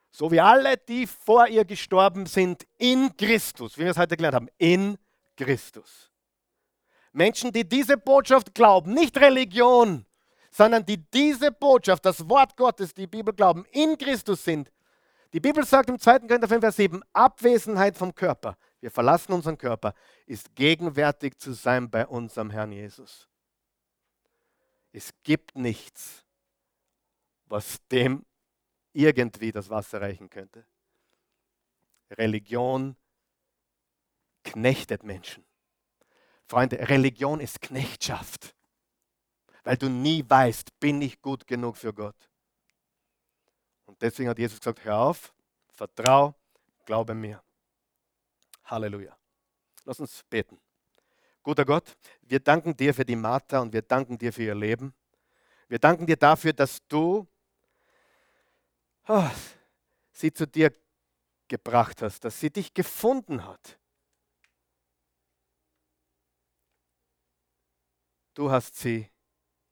[0.09, 4.33] So wie alle, die vor ihr gestorben sind in Christus, wie wir es heute gelernt
[4.33, 4.97] haben, in
[5.37, 6.11] Christus.
[7.11, 10.07] Menschen, die diese Botschaft glauben, nicht Religion,
[10.53, 14.71] sondern die diese Botschaft, das Wort Gottes, die Bibel glauben, in Christus sind.
[15.33, 16.19] Die Bibel sagt im 2.
[16.19, 18.55] Korinther 5, Vers 7, Abwesenheit vom Körper.
[18.79, 19.95] Wir verlassen unseren Körper,
[20.27, 23.27] ist gegenwärtig zu sein bei unserem Herrn Jesus.
[24.91, 26.23] Es gibt nichts,
[27.47, 28.23] was dem
[28.91, 30.67] irgendwie das Wasser reichen könnte.
[32.11, 32.95] Religion
[34.43, 35.43] knechtet Menschen.
[36.45, 38.53] Freunde, Religion ist Knechtschaft
[39.63, 42.29] weil du nie weißt, bin ich gut genug für Gott.
[43.85, 45.33] Und deswegen hat Jesus gesagt, hör auf,
[45.71, 46.35] vertrau,
[46.85, 47.41] glaube mir.
[48.65, 49.17] Halleluja.
[49.85, 50.59] Lass uns beten.
[51.41, 54.93] Guter Gott, wir danken dir für die Martha und wir danken dir für ihr Leben.
[55.67, 57.27] Wir danken dir dafür, dass du
[59.07, 59.29] oh,
[60.11, 60.73] sie zu dir
[61.47, 63.77] gebracht hast, dass sie dich gefunden hat.
[68.33, 69.12] Du hast sie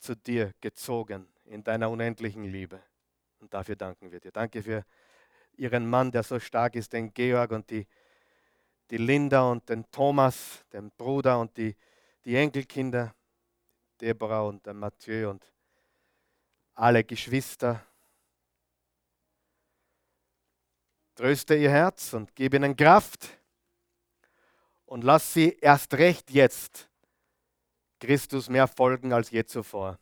[0.02, 2.82] zu dir gezogen in deiner unendlichen Liebe.
[3.40, 4.32] Und dafür danken wir dir.
[4.32, 4.86] Danke für
[5.58, 7.88] ihren Mann, der so stark ist, den Georg und die,
[8.90, 11.76] die Linda und den Thomas, den Bruder und die,
[12.26, 13.14] die Enkelkinder,
[14.00, 15.46] Deborah und der Mathieu und
[16.74, 17.86] alle Geschwister.
[21.16, 23.30] Tröste ihr Herz und gib ihnen Kraft
[24.86, 26.91] und lass sie erst recht jetzt
[28.02, 30.00] Christus mehr folgen als je zuvor,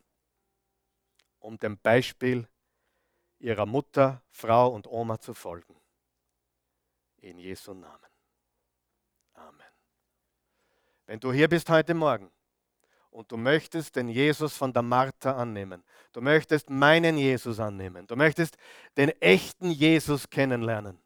[1.40, 2.48] um dem Beispiel
[3.40, 5.76] ihrer Mutter, Frau und Oma zu folgen.
[7.18, 8.10] In Jesu Namen.
[9.34, 9.68] Amen.
[11.08, 12.32] Wenn du hier bist heute Morgen
[13.12, 15.84] und du möchtest den Jesus von der Martha annehmen,
[16.14, 18.58] du möchtest meinen Jesus annehmen, du möchtest
[18.96, 20.98] den echten Jesus kennenlernen,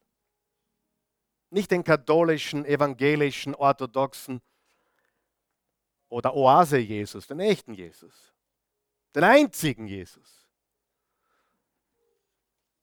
[1.49, 4.41] nicht den katholischen, evangelischen, orthodoxen,
[6.13, 8.31] oder Oase Jesus, den echten Jesus,
[9.15, 10.47] den einzigen Jesus.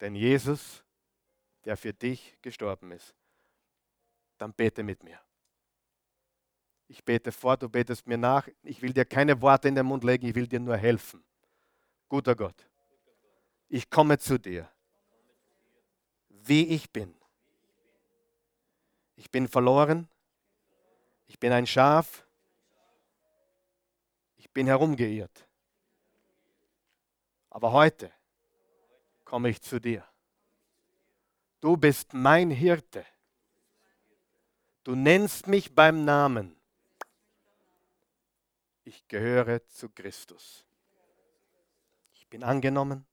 [0.00, 0.82] Den Jesus,
[1.64, 3.14] der für dich gestorben ist.
[4.36, 5.20] Dann bete mit mir.
[6.88, 8.48] Ich bete vor, du betest mir nach.
[8.64, 11.22] Ich will dir keine Worte in den Mund legen, ich will dir nur helfen.
[12.08, 12.66] Guter Gott,
[13.68, 14.68] ich komme zu dir,
[16.28, 17.14] wie ich bin.
[19.14, 20.08] Ich bin verloren.
[21.28, 22.26] Ich bin ein Schaf
[24.52, 25.46] bin herumgeirrt.
[27.50, 28.12] Aber heute
[29.24, 30.06] komme ich zu dir.
[31.60, 33.04] Du bist mein Hirte.
[34.82, 36.56] Du nennst mich beim Namen.
[38.84, 40.64] Ich gehöre zu Christus.
[42.14, 43.06] Ich bin angenommen.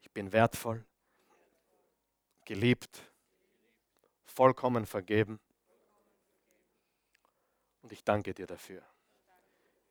[0.00, 0.84] Ich bin wertvoll,
[2.44, 3.02] geliebt,
[4.24, 5.38] vollkommen vergeben.
[7.82, 8.82] Und ich danke dir dafür.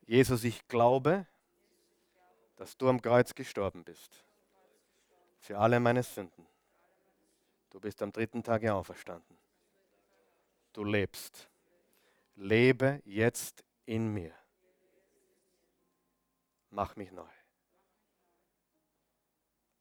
[0.07, 1.27] Jesus, ich glaube,
[2.55, 4.23] dass du am Kreuz gestorben bist.
[5.39, 6.47] Für alle meine Sünden.
[7.69, 9.37] Du bist am dritten Tage auferstanden.
[10.73, 11.49] Du lebst.
[12.35, 14.33] Lebe jetzt in mir.
[16.69, 17.27] Mach mich neu.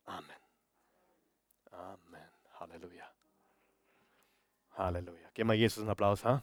[0.07, 0.37] Amen.
[1.71, 2.29] Amen.
[2.59, 3.11] Halleluja.
[4.73, 5.29] Halleluja.
[5.35, 6.43] Geben wir Jesus einen Applaus, ha?